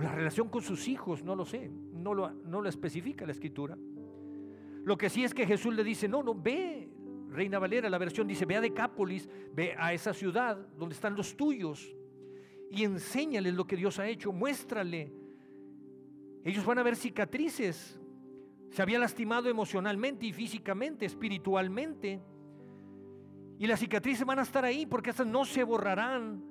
la 0.00 0.12
relación 0.12 0.48
con 0.48 0.62
sus 0.62 0.88
hijos, 0.88 1.22
no 1.22 1.36
lo 1.36 1.44
sé, 1.44 1.70
no 1.92 2.14
lo, 2.14 2.30
no 2.30 2.60
lo 2.60 2.68
especifica 2.68 3.26
la 3.26 3.32
escritura. 3.32 3.76
Lo 4.84 4.98
que 4.98 5.08
sí 5.08 5.22
es 5.22 5.32
que 5.32 5.46
Jesús 5.46 5.74
le 5.74 5.84
dice, 5.84 6.08
no, 6.08 6.22
no, 6.22 6.34
ve, 6.34 6.90
Reina 7.30 7.58
Valera, 7.58 7.88
la 7.88 7.98
versión 7.98 8.26
dice, 8.26 8.44
ve 8.44 8.56
a 8.56 8.60
Decápolis, 8.60 9.28
ve 9.52 9.74
a 9.78 9.92
esa 9.92 10.12
ciudad 10.12 10.56
donde 10.76 10.94
están 10.94 11.14
los 11.14 11.36
tuyos 11.36 11.94
y 12.70 12.84
enséñales 12.84 13.54
lo 13.54 13.66
que 13.66 13.76
Dios 13.76 13.98
ha 13.98 14.08
hecho, 14.08 14.32
muéstrale. 14.32 15.12
Ellos 16.44 16.64
van 16.66 16.78
a 16.78 16.82
ver 16.82 16.94
cicatrices, 16.94 17.98
se 18.70 18.82
había 18.82 18.98
lastimado 18.98 19.48
emocionalmente 19.48 20.26
y 20.26 20.32
físicamente, 20.32 21.06
espiritualmente. 21.06 22.20
Y 23.58 23.66
las 23.66 23.80
cicatrices 23.80 24.26
van 24.26 24.40
a 24.40 24.42
estar 24.42 24.64
ahí 24.64 24.84
porque 24.84 25.10
estas 25.10 25.26
no 25.26 25.44
se 25.44 25.64
borrarán. 25.64 26.44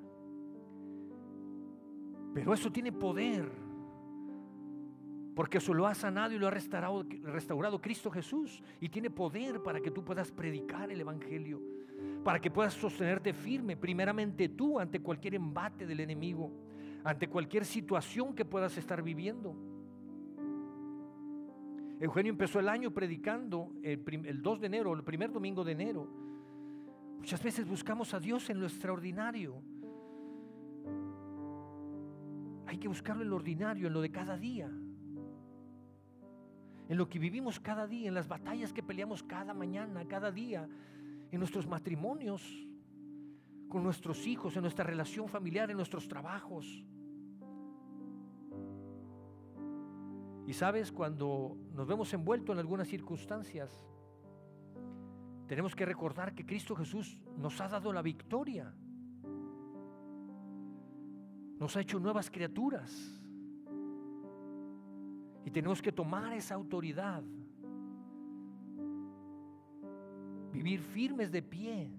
Pero 2.33 2.53
eso 2.53 2.71
tiene 2.71 2.91
poder. 2.91 3.51
Porque 5.35 5.59
eso 5.59 5.73
lo 5.73 5.85
ha 5.85 5.93
sanado 5.93 6.33
y 6.33 6.39
lo 6.39 6.47
ha 6.47 6.51
restaurado, 6.51 7.05
restaurado 7.23 7.81
Cristo 7.81 8.09
Jesús. 8.09 8.63
Y 8.79 8.89
tiene 8.89 9.11
poder 9.11 9.61
para 9.61 9.79
que 9.79 9.91
tú 9.91 10.03
puedas 10.03 10.31
predicar 10.31 10.91
el 10.91 11.01
Evangelio. 11.01 11.61
Para 12.23 12.39
que 12.39 12.49
puedas 12.49 12.73
sostenerte 12.73 13.33
firme, 13.33 13.77
primeramente 13.77 14.49
tú, 14.49 14.79
ante 14.79 15.01
cualquier 15.01 15.35
embate 15.35 15.85
del 15.85 15.99
enemigo. 15.99 16.51
Ante 17.03 17.27
cualquier 17.27 17.65
situación 17.65 18.33
que 18.33 18.45
puedas 18.45 18.75
estar 18.77 19.03
viviendo. 19.03 19.72
Eugenio 21.99 22.31
empezó 22.31 22.59
el 22.59 22.69
año 22.69 22.91
predicando 22.91 23.71
el, 23.81 24.03
el 24.25 24.41
2 24.41 24.61
de 24.61 24.67
enero, 24.67 24.93
el 24.93 25.03
primer 25.03 25.31
domingo 25.31 25.63
de 25.63 25.71
enero 25.71 26.23
Muchas 27.23 27.41
veces 27.41 27.65
buscamos 27.65 28.13
a 28.13 28.19
Dios 28.19 28.49
en 28.49 28.59
lo 28.59 28.65
extraordinario. 28.65 29.63
Hay 32.67 32.77
que 32.77 32.89
buscarlo 32.89 33.23
en 33.23 33.29
lo 33.29 33.37
ordinario, 33.37 33.87
en 33.87 33.93
lo 33.93 34.01
de 34.01 34.11
cada 34.11 34.37
día. 34.37 34.69
En 36.89 36.97
lo 36.97 37.07
que 37.07 37.19
vivimos 37.19 37.61
cada 37.61 37.87
día, 37.87 38.09
en 38.09 38.13
las 38.13 38.27
batallas 38.27 38.73
que 38.73 38.83
peleamos 38.83 39.23
cada 39.23 39.53
mañana, 39.53 40.05
cada 40.05 40.33
día, 40.33 40.67
en 41.31 41.39
nuestros 41.39 41.65
matrimonios, 41.65 42.43
con 43.69 43.83
nuestros 43.83 44.27
hijos, 44.27 44.57
en 44.57 44.63
nuestra 44.63 44.83
relación 44.83 45.29
familiar, 45.29 45.71
en 45.71 45.77
nuestros 45.77 46.09
trabajos. 46.09 46.83
Y 50.45 50.53
sabes, 50.53 50.91
cuando 50.91 51.57
nos 51.73 51.87
vemos 51.87 52.13
envueltos 52.13 52.53
en 52.53 52.59
algunas 52.59 52.87
circunstancias, 52.87 53.85
tenemos 55.47 55.75
que 55.75 55.85
recordar 55.85 56.33
que 56.33 56.45
Cristo 56.45 56.75
Jesús 56.75 57.21
nos 57.37 57.59
ha 57.61 57.67
dado 57.67 57.93
la 57.93 58.01
victoria. 58.01 58.73
Nos 61.59 61.77
ha 61.77 61.81
hecho 61.81 61.99
nuevas 61.99 62.29
criaturas. 62.29 63.21
Y 65.45 65.51
tenemos 65.51 65.81
que 65.81 65.91
tomar 65.91 66.33
esa 66.33 66.55
autoridad. 66.55 67.23
Vivir 70.51 70.81
firmes 70.81 71.31
de 71.31 71.41
pie. 71.41 71.91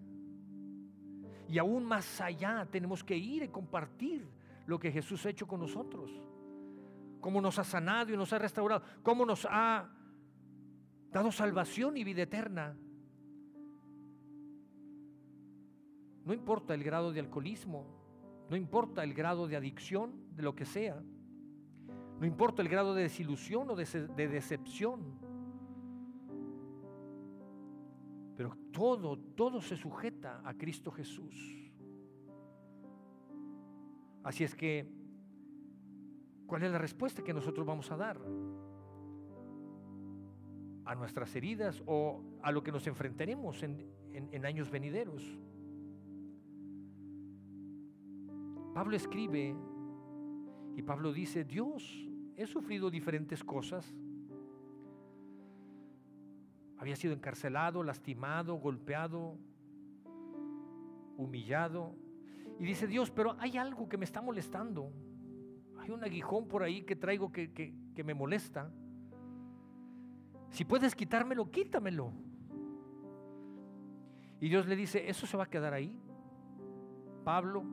Y 1.49 1.59
aún 1.59 1.85
más 1.85 2.21
allá 2.21 2.67
tenemos 2.71 3.03
que 3.03 3.17
ir 3.17 3.43
y 3.43 3.49
compartir 3.49 4.29
lo 4.67 4.79
que 4.79 4.91
Jesús 4.91 5.25
ha 5.25 5.31
hecho 5.31 5.47
con 5.47 5.61
nosotros. 5.61 6.11
Cómo 7.25 7.41
nos 7.41 7.59
ha 7.59 7.65
sanado 7.65 8.13
y 8.13 8.19
nos 8.19 8.35
ha 8.35 8.39
restaurado. 8.39 8.83
Cómo 9.03 9.25
nos 9.25 9.47
ha 9.51 9.89
dado 11.11 11.33
salvación 11.33 11.97
y 11.97 12.05
vida 12.05 12.21
eterna. 12.21 12.77
No 16.23 16.35
importa 16.35 16.75
el 16.75 16.85
grado 16.85 17.15
de 17.15 17.21
alcoholismo, 17.21 17.87
no 18.51 18.57
importa 18.57 19.03
el 19.03 19.15
grado 19.15 19.49
de 19.49 19.57
adicción, 19.57 20.37
de 20.37 20.43
lo 20.43 20.55
que 20.55 20.67
sea. 20.67 21.03
No 22.21 22.27
importa 22.27 22.61
el 22.61 22.69
grado 22.69 22.95
de 22.95 23.05
desilusión 23.05 23.71
o 23.71 23.75
de, 23.75 24.29
decepción. 24.29 25.19
Pero 28.37 28.55
todo, 28.71 29.19
todo 29.19 29.63
se 29.63 29.79
sujeta 29.79 30.43
a 30.45 30.53
Cristo 30.53 30.91
Jesús. 30.91 31.73
Así 34.23 34.45
es 34.45 34.55
que, 34.55 35.04
¿cuál 36.47 36.63
es 36.63 36.73
la 36.73 36.79
respuesta 36.79 37.23
que 37.23 37.33
nosotros 37.35 37.67
vamos 37.67 37.91
a 37.91 37.97
dar? 37.97 38.21
A 40.85 40.95
nuestras 40.95 41.35
heridas 41.35 41.83
o 41.87 42.23
a 42.43 42.53
lo 42.53 42.63
que 42.63 42.73
nos 42.73 42.87
enfrentaremos 42.87 43.63
en 43.63 44.47
años 44.47 44.71
venideros. 44.71 45.23
Pablo 48.75 48.97
escribe 48.97 49.55
y 50.77 50.83
Pablo 50.83 51.13
dice, 51.13 51.45
Dios, 51.45 52.09
he 52.37 52.47
sufrido 52.47 52.91
diferentes 52.91 53.45
cosas. 53.45 53.95
Había 56.79 56.97
sido 56.97 57.15
encarcelado, 57.15 57.85
lastimado, 57.85 58.57
golpeado, 58.57 59.39
humillado. 61.17 61.95
Y 62.59 62.65
dice 62.65 62.89
Dios, 62.89 63.13
pero 63.13 63.37
hay 63.39 63.57
algo 63.57 63.89
que 63.89 63.97
me 63.97 64.05
está 64.05 64.21
molestando. 64.21 64.93
Hay 65.85 65.91
un 65.91 66.03
aguijón 66.03 66.49
por 66.49 66.63
ahí 66.63 66.81
que 66.81 66.97
traigo 66.97 67.31
que, 67.31 67.75
me 68.03 68.15
molesta. 68.15 68.71
Si 70.49 70.65
puedes 70.65 70.95
quitármelo, 70.95 71.51
quítamelo. 71.51 72.11
Y 74.41 74.49
Dios 74.49 74.67
le 74.67 74.77
dice, 74.77 75.11
eso 75.11 75.27
se 75.27 75.37
va 75.37 75.45
a 75.45 75.51
quedar 75.51 75.75
ahí. 75.75 76.01
Pablo, 77.23 77.65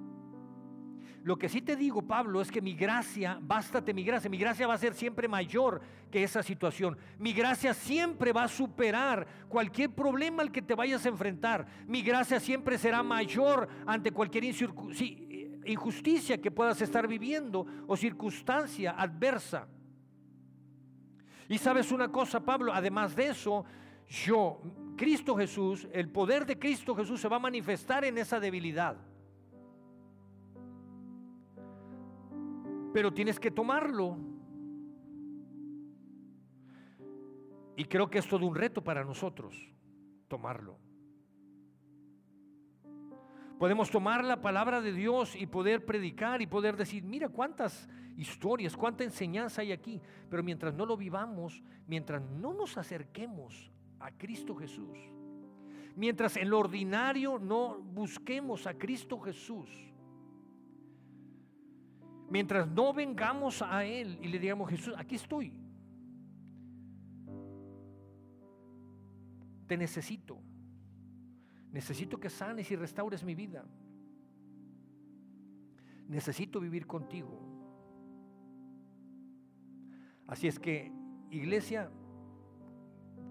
lo 1.23 1.37
que 1.37 1.47
sí 1.47 1.61
te 1.61 1.77
digo, 1.77 2.01
Pablo, 2.01 2.41
es 2.41 2.51
que 2.51 2.61
mi 2.61 2.73
gracia, 2.73 3.39
bástate 3.41 3.93
mi 3.93 4.03
gracia, 4.03 4.29
mi 4.29 4.37
gracia 4.37 4.67
va 4.67 4.73
a 4.73 4.77
ser 4.77 4.93
siempre 4.93 5.29
mayor 5.29 5.79
que 6.11 6.21
esa 6.21 6.43
situación. 6.43 6.97
Mi 7.17 7.31
gracia 7.31 7.73
siempre 7.73 8.33
va 8.33 8.43
a 8.43 8.49
superar 8.49 9.25
cualquier 9.47 9.91
problema 9.91 10.43
al 10.43 10.51
que 10.51 10.61
te 10.61 10.75
vayas 10.75 11.05
a 11.05 11.09
enfrentar. 11.09 11.65
Mi 11.87 12.01
gracia 12.01 12.41
siempre 12.41 12.77
será 12.77 13.03
mayor 13.03 13.69
ante 13.85 14.11
cualquier 14.11 14.43
injusticia 15.65 16.39
que 16.39 16.51
puedas 16.51 16.81
estar 16.81 17.07
viviendo 17.07 17.65
o 17.87 17.95
circunstancia 17.95 18.91
adversa. 18.91 19.67
Y 21.47 21.57
sabes 21.57 21.91
una 21.91 22.11
cosa, 22.11 22.39
Pablo, 22.39 22.73
además 22.73 23.15
de 23.15 23.27
eso, 23.27 23.65
yo, 24.07 24.61
Cristo 24.95 25.35
Jesús, 25.35 25.87
el 25.91 26.09
poder 26.09 26.45
de 26.45 26.57
Cristo 26.57 26.95
Jesús 26.95 27.19
se 27.19 27.27
va 27.27 27.35
a 27.37 27.39
manifestar 27.39 28.05
en 28.05 28.17
esa 28.17 28.39
debilidad. 28.39 28.97
pero 32.93 33.13
tienes 33.13 33.39
que 33.39 33.51
tomarlo. 33.51 34.17
Y 37.75 37.85
creo 37.85 38.09
que 38.09 38.19
es 38.19 38.27
todo 38.27 38.45
un 38.45 38.55
reto 38.55 38.83
para 38.83 39.03
nosotros 39.03 39.55
tomarlo. 40.27 40.77
Podemos 43.61 43.91
tomar 43.91 44.23
la 44.23 44.41
palabra 44.41 44.81
de 44.81 44.91
Dios 44.91 45.35
y 45.35 45.45
poder 45.45 45.85
predicar 45.85 46.41
y 46.41 46.47
poder 46.47 46.75
decir, 46.75 47.03
mira 47.03 47.29
cuántas 47.29 47.87
historias, 48.17 48.75
cuánta 48.75 49.03
enseñanza 49.03 49.61
hay 49.61 49.71
aquí. 49.71 50.01
Pero 50.31 50.41
mientras 50.41 50.73
no 50.73 50.83
lo 50.83 50.97
vivamos, 50.97 51.61
mientras 51.85 52.23
no 52.23 52.55
nos 52.55 52.75
acerquemos 52.79 53.71
a 53.99 54.09
Cristo 54.09 54.55
Jesús, 54.55 54.97
mientras 55.95 56.37
en 56.37 56.49
lo 56.49 56.57
ordinario 56.57 57.37
no 57.37 57.77
busquemos 57.77 58.65
a 58.65 58.73
Cristo 58.73 59.19
Jesús, 59.19 59.69
Mientras 62.31 62.67
no 62.67 62.93
vengamos 62.93 63.61
a 63.61 63.85
Él 63.85 64.17
y 64.23 64.29
le 64.29 64.39
digamos, 64.39 64.71
Jesús, 64.71 64.95
aquí 64.97 65.15
estoy. 65.15 65.53
Te 69.67 69.77
necesito. 69.77 70.41
Necesito 71.71 72.19
que 72.19 72.29
sanes 72.29 72.69
y 72.71 72.75
restaures 72.75 73.23
mi 73.23 73.35
vida. 73.35 73.65
Necesito 76.07 76.59
vivir 76.59 76.85
contigo. 76.85 77.39
Así 80.27 80.47
es 80.47 80.59
que, 80.59 80.91
iglesia, 81.29 81.89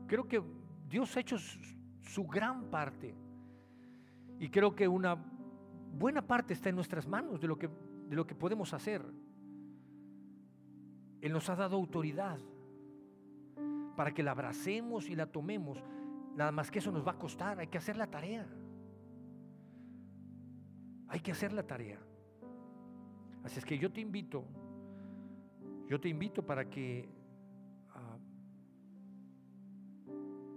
creo 0.07 0.27
que 0.27 0.43
Dios 0.89 1.17
ha 1.17 1.21
hecho 1.21 1.37
su, 1.39 2.27
gran 2.27 2.71
parte. 2.71 3.15
Y 4.39 4.49
creo 4.49 4.75
que 4.75 4.89
una 4.89 5.15
buena 5.15 6.27
parte 6.27 6.55
está 6.55 6.71
en 6.71 6.77
nuestras 6.77 7.07
manos 7.07 7.41
de 7.41 7.49
lo 7.49 7.59
que, 7.59 7.69
de 7.69 8.17
lo 8.17 8.27
que 8.27 8.35
podemos 8.35 8.73
hacer. 8.73 9.05
Él 11.21 11.33
nos 11.33 11.49
ha 11.51 11.57
dado 11.57 11.77
autoridad 11.77 12.39
para 13.97 14.13
que 14.13 14.23
la 14.23 14.31
abracemos 14.31 15.11
y 15.11 15.15
la 15.15 15.27
tomemos. 15.27 15.83
Nada 16.37 16.53
más 16.53 16.71
que 16.71 16.79
eso 16.79 16.91
nos 16.93 17.07
va 17.07 17.13
a 17.13 17.19
costar, 17.19 17.59
hay 17.59 17.67
que 17.67 17.79
hacer 17.79 17.97
la 17.97 18.07
tarea. 18.07 18.47
Hay 21.09 21.21
que 21.21 21.33
hacer 21.33 21.53
la 21.53 21.67
tarea. 21.67 21.99
Así 23.43 23.59
es 23.59 23.65
que 23.65 23.79
yo 23.79 23.91
te 23.91 24.01
invito, 24.01 24.45
yo 25.89 26.01
te 26.01 26.09
invito 26.09 26.45
para 26.45 26.69
que 26.69 27.09
ah, 27.95 28.19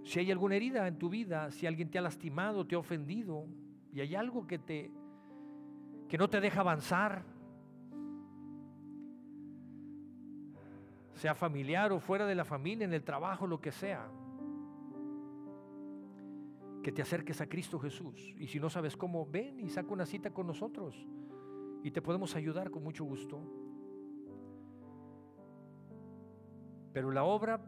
si 0.04 0.20
hay 0.20 0.30
alguna 0.30 0.56
herida 0.56 0.86
en 0.86 0.98
tu 0.98 1.08
vida, 1.08 1.50
si 1.50 1.66
alguien 1.66 1.90
te 1.90 1.98
ha 1.98 2.02
lastimado, 2.02 2.66
te 2.66 2.74
ha 2.74 2.78
ofendido 2.78 3.46
y 3.92 4.00
hay 4.00 4.14
algo 4.14 4.46
que 4.46 4.58
te 4.58 4.92
que 6.08 6.18
no 6.18 6.28
te 6.28 6.40
deja 6.40 6.60
avanzar, 6.60 7.24
sea 11.14 11.34
familiar 11.34 11.90
o 11.92 11.98
fuera 11.98 12.26
de 12.26 12.34
la 12.34 12.44
familia, 12.44 12.84
en 12.84 12.92
el 12.92 13.02
trabajo, 13.02 13.46
lo 13.46 13.60
que 13.60 13.72
sea, 13.72 14.06
que 16.84 16.92
te 16.92 17.02
acerques 17.02 17.40
a 17.40 17.48
Cristo 17.48 17.80
Jesús. 17.80 18.34
Y 18.38 18.46
si 18.46 18.60
no 18.60 18.68
sabes 18.68 18.94
cómo, 18.96 19.26
ven 19.26 19.58
y 19.58 19.70
saca 19.70 19.90
una 19.90 20.04
cita 20.04 20.30
con 20.30 20.46
nosotros 20.46 20.94
y 21.82 21.90
te 21.90 22.02
podemos 22.02 22.36
ayudar 22.36 22.70
con 22.70 22.84
mucho 22.84 23.04
gusto. 23.04 23.42
Pero 26.92 27.10
la 27.10 27.24
obra 27.24 27.58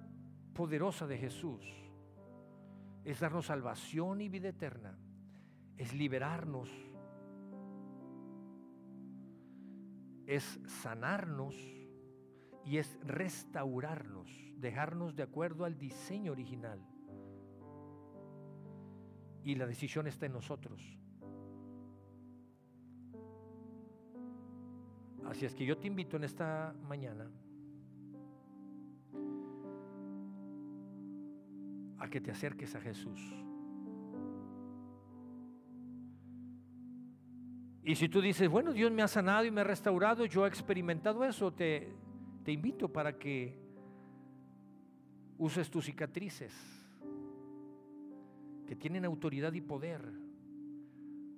poderosa 0.52 1.06
de 1.06 1.16
Jesús 1.16 1.64
es 3.04 3.18
darnos 3.18 3.46
salvación 3.46 4.20
y 4.20 4.28
vida 4.28 4.50
eterna, 4.50 4.98
es 5.78 5.94
liberarnos, 5.94 6.68
es 10.26 10.60
sanarnos 10.66 11.56
y 12.64 12.76
es 12.76 12.98
restaurarnos, 13.02 14.30
dejarnos 14.56 15.16
de 15.16 15.22
acuerdo 15.22 15.64
al 15.64 15.78
diseño 15.78 16.32
original. 16.32 16.86
Y 19.46 19.54
la 19.54 19.64
decisión 19.64 20.08
está 20.08 20.26
en 20.26 20.32
nosotros. 20.32 20.82
Así 25.24 25.46
es 25.46 25.54
que 25.54 25.64
yo 25.64 25.78
te 25.78 25.86
invito 25.86 26.16
en 26.16 26.24
esta 26.24 26.74
mañana 26.82 27.30
a 31.98 32.08
que 32.10 32.20
te 32.20 32.32
acerques 32.32 32.74
a 32.74 32.80
Jesús. 32.80 33.20
Y 37.84 37.94
si 37.94 38.08
tú 38.08 38.20
dices, 38.20 38.48
bueno, 38.48 38.72
Dios 38.72 38.90
me 38.90 39.02
ha 39.02 39.08
sanado 39.08 39.44
y 39.44 39.52
me 39.52 39.60
ha 39.60 39.64
restaurado, 39.64 40.24
yo 40.24 40.44
he 40.44 40.48
experimentado 40.48 41.24
eso, 41.24 41.52
te, 41.52 41.94
te 42.42 42.50
invito 42.50 42.92
para 42.92 43.16
que 43.16 43.56
uses 45.38 45.70
tus 45.70 45.84
cicatrices, 45.84 46.52
que 48.66 48.76
tienen 48.76 49.04
autoridad 49.04 49.52
y 49.52 49.60
poder 49.60 50.00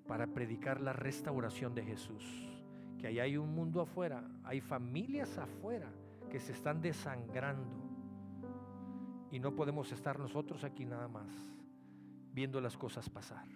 para 0.06 0.26
predicar 0.26 0.80
la 0.80 0.92
restauración 0.92 1.74
de 1.74 1.84
Jesús. 1.84 2.24
Que 2.98 3.06
ahí 3.06 3.20
hay 3.20 3.36
un 3.36 3.54
mundo 3.54 3.80
afuera, 3.80 4.28
hay 4.42 4.60
familias 4.60 5.38
afuera 5.38 5.90
que 6.30 6.40
se 6.40 6.52
están 6.52 6.80
desangrando. 6.80 7.86
Y 9.30 9.38
no 9.38 9.54
podemos 9.54 9.92
estar 9.92 10.18
nosotros 10.18 10.64
aquí 10.64 10.84
nada 10.84 11.08
más 11.08 11.28
viendo 12.32 12.60
las 12.60 12.76
cosas 12.76 13.08
pasar. 13.10 13.46